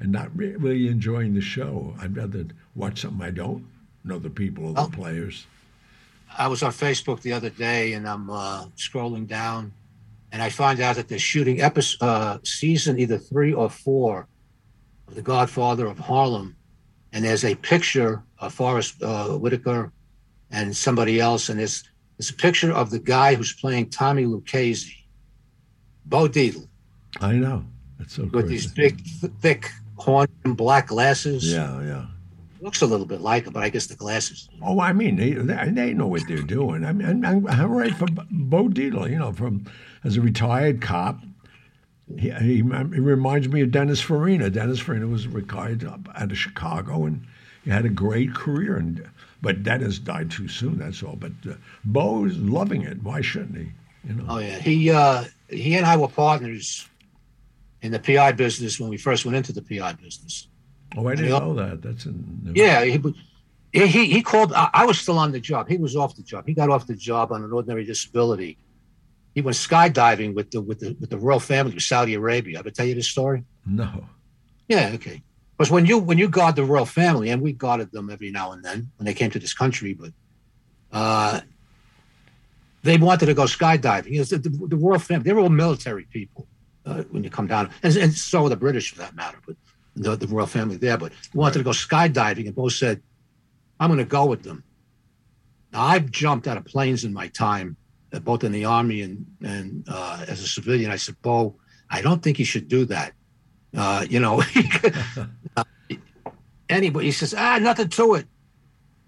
[0.00, 1.94] and not re- really enjoying the show.
[2.00, 2.44] I'd rather
[2.76, 3.64] watch something I don't
[4.04, 4.88] know the people or the Oh.
[4.88, 5.46] players.
[6.36, 9.72] I was on Facebook the other day and I'm uh, scrolling down
[10.30, 14.28] and I find out that they're shooting episode, uh, season either three or four
[15.08, 16.54] of The Godfather of Harlem.
[17.12, 19.90] And there's a picture of Forest uh, Whitaker
[20.50, 21.48] and somebody else.
[21.48, 21.82] And it's,
[22.18, 24.94] there's a picture of the guy who's playing Tommy Lucchese,
[26.04, 26.68] Bo Dietl,
[27.20, 27.64] I know.
[27.98, 28.48] That's so with crazy.
[28.48, 31.52] these big, th- thick, horn black glasses.
[31.52, 32.06] Yeah, yeah.
[32.60, 34.48] Looks a little bit like him, but I guess the glasses.
[34.62, 36.84] Oh, I mean, they, they they know what they're doing.
[36.84, 39.64] I mean, I'm, I'm right for Bo Dietl, you know, from
[40.02, 41.20] as a retired cop.
[42.18, 44.50] He, he, he reminds me of Dennis Farina.
[44.50, 47.24] Dennis Farina was retired out of Chicago, and
[47.64, 48.76] he had a great career.
[48.76, 49.08] And
[49.40, 50.78] but Dennis died too soon.
[50.78, 51.16] That's all.
[51.16, 53.02] But uh, Bo's loving it.
[53.02, 53.72] Why shouldn't he?
[54.08, 54.24] You know.
[54.28, 56.88] Oh yeah, he uh, he and I were partners
[57.82, 60.48] in the PI business when we first went into the PI business.
[60.96, 61.82] Oh, I didn't know that.
[61.82, 62.52] That's in.
[62.54, 63.00] Yeah, he
[63.72, 64.52] he he, called.
[64.52, 65.68] I, I was still on the job.
[65.68, 66.46] He was off the job.
[66.46, 68.56] He got off the job on an ordinary disability.
[69.34, 72.58] He went skydiving with the with the with the royal family of Saudi Arabia.
[72.58, 73.44] I ever tell you this story?
[73.66, 74.06] No.
[74.68, 75.22] Yeah, okay.
[75.56, 78.52] Because when you when you guard the royal family, and we guarded them every now
[78.52, 80.12] and then when they came to this country, but
[80.90, 81.40] uh,
[82.82, 84.10] they wanted to go skydiving.
[84.10, 86.48] You know, the, the, the royal family, they were all military people
[86.88, 89.56] uh, when you come down, and, and so were the British for that matter, but
[89.96, 90.96] the, the royal family there.
[90.96, 93.02] But wanted to go skydiving, and both said,
[93.78, 94.64] "I'm going to go with them."
[95.72, 97.76] Now, I've jumped out of planes in my time,
[98.12, 100.90] uh, both in the army and and uh, as a civilian.
[100.90, 101.56] I said, "Bo,
[101.90, 103.12] I don't think you should do that."
[103.76, 104.42] Uh, you know,
[106.68, 108.26] anybody he says, ah, nothing to it.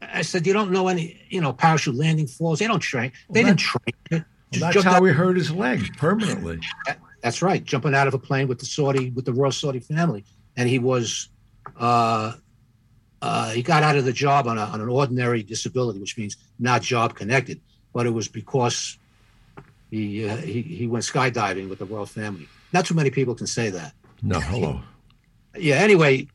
[0.03, 2.59] I said, you don't know any, you know, parachute landing falls.
[2.59, 3.13] They don't train.
[3.31, 3.95] They Well, didn't train.
[4.11, 6.61] Well, Just that's how he hurt his leg permanently.
[7.23, 10.25] That's right, jumping out of a plane with the Saudi, with the royal Saudi family,
[10.57, 11.29] and he was,
[11.79, 12.33] uh,
[13.21, 16.37] uh, he got out of the job on, a, on an ordinary disability, which means
[16.59, 17.61] not job connected,
[17.93, 18.99] but it was because
[19.91, 22.49] he uh, he he went skydiving with the royal family.
[22.73, 23.93] Not too many people can say that.
[24.23, 24.81] No, hello.
[25.57, 26.27] yeah anyway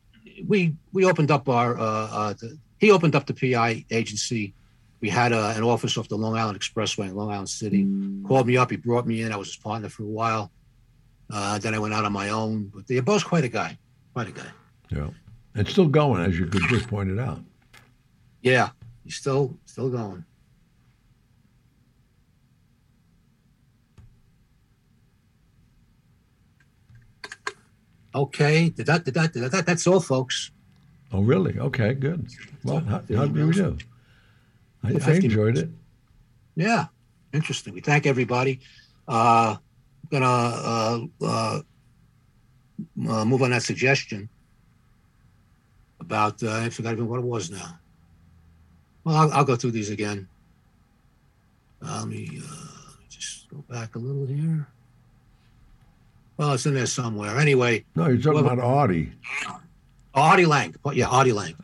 [0.46, 4.54] we we opened up our uh, uh the, he opened up the pi agency
[5.00, 7.86] we had uh, an office off the long island expressway in long island city
[8.26, 10.50] called me up he brought me in i was his partner for a while
[11.30, 13.76] uh, then i went out on my own but they're both quite a guy
[14.12, 14.46] quite a guy
[14.90, 15.10] Yeah.
[15.54, 17.40] and still going, as you could just pointed out.
[18.42, 18.70] yeah
[19.04, 20.24] he's still still going
[28.14, 30.50] okay did that did that, did that that's all folks
[31.12, 31.56] Oh, really?
[31.56, 32.26] Okay, good.
[32.64, 33.78] Well, how, how did we do?
[34.82, 35.70] I, I 50 enjoyed it.
[36.56, 36.86] Yeah,
[37.32, 37.74] interesting.
[37.74, 38.58] We thank everybody.
[39.06, 39.54] Uh,
[40.10, 41.60] gonna uh, uh,
[43.08, 44.28] uh, move on that suggestion
[46.00, 47.78] about uh, I forgot even what it was now.
[49.04, 50.28] Well, I'll, I'll go through these again.
[51.84, 54.66] Uh, let me uh, just go back a little here.
[56.36, 57.38] Well, it's in there somewhere.
[57.38, 59.12] Anyway, No, you're talking Well- about Audie.
[60.16, 60.74] Artie Lange.
[60.84, 61.54] Oh, Yeah, Artie Lange.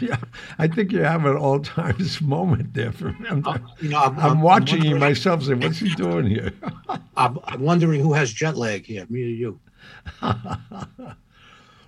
[0.00, 0.16] yeah,
[0.58, 3.28] I think you have an all times moment there for me.
[3.28, 6.52] I'm, Uh, you know, I'm, I'm watching you myself saying, what's he doing here?
[7.16, 9.60] I'm, I'm wondering who has jet lag here, me or you.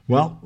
[0.06, 0.40] Well,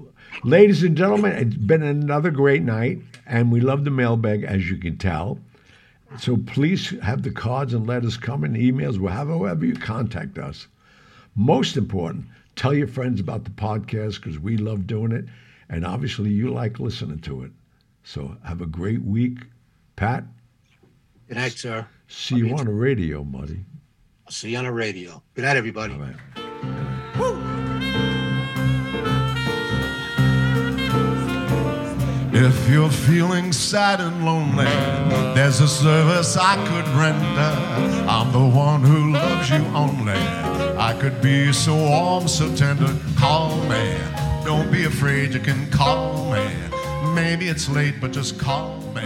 [0.45, 4.77] ladies and gentlemen, it's been another great night, and we love the mailbag, as you
[4.77, 5.39] can tell.
[6.19, 10.67] So please have the cards and letters come and emails, however you contact us.
[11.37, 12.27] Most important,
[12.57, 15.25] tell your friends about the podcast because we love doing it,
[15.69, 17.53] and obviously you like listening to it.
[18.05, 19.39] So have a great week.
[19.97, 20.25] Pat,
[21.29, 21.87] Good night, sir.
[22.09, 23.65] see you on the radio, buddy.
[24.27, 25.23] I'll see you on the radio.
[25.35, 25.95] Good night, everybody.
[25.95, 27.49] All right.
[32.45, 34.65] If you're feeling sad and lonely,
[35.33, 37.53] there's a service I could render.
[38.11, 40.19] I'm the one who loves you only.
[40.77, 42.93] I could be so warm, so tender.
[43.17, 43.97] Call me.
[44.45, 46.45] Don't be afraid, you can call me.
[47.15, 49.05] Maybe it's late, but just call me.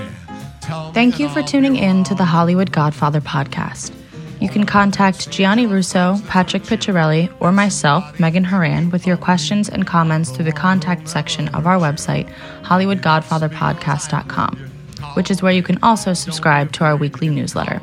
[0.62, 3.95] Tell me Thank you for tuning in to the Hollywood Godfather podcast.
[4.40, 9.86] You can contact Gianni Russo, Patrick Picciarelli, or myself, Megan Horan, with your questions and
[9.86, 12.30] comments through the contact section of our website,
[12.62, 14.70] HollywoodGodfatherPodcast.com,
[15.14, 17.80] which is where you can also subscribe to our weekly newsletter.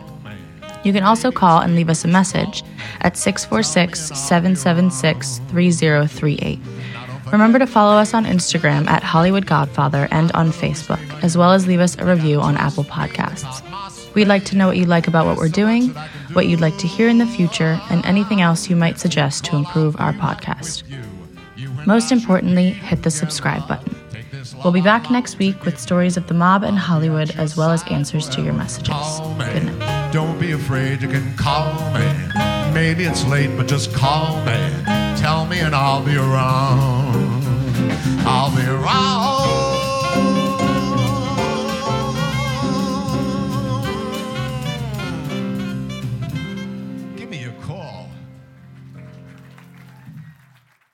[0.83, 2.63] You can also call and leave us a message
[3.01, 6.59] at 646 776 3038.
[7.31, 11.65] Remember to follow us on Instagram at Hollywood Godfather and on Facebook, as well as
[11.65, 13.72] leave us a review on Apple Podcasts.
[14.13, 15.89] We'd like to know what you like about what we're doing,
[16.33, 19.55] what you'd like to hear in the future, and anything else you might suggest to
[19.55, 20.83] improve our podcast.
[21.85, 23.95] Most importantly, hit the subscribe button.
[24.63, 27.83] We'll be back next week with stories of the mob and Hollywood, as well as
[27.89, 28.95] answers to your messages.
[29.37, 30.13] Good night.
[30.13, 32.05] Don't be afraid, you can call me.
[32.73, 34.83] Maybe it's late, but just call me.
[35.17, 37.43] Tell me and I'll be around.
[38.25, 39.72] I'll be around.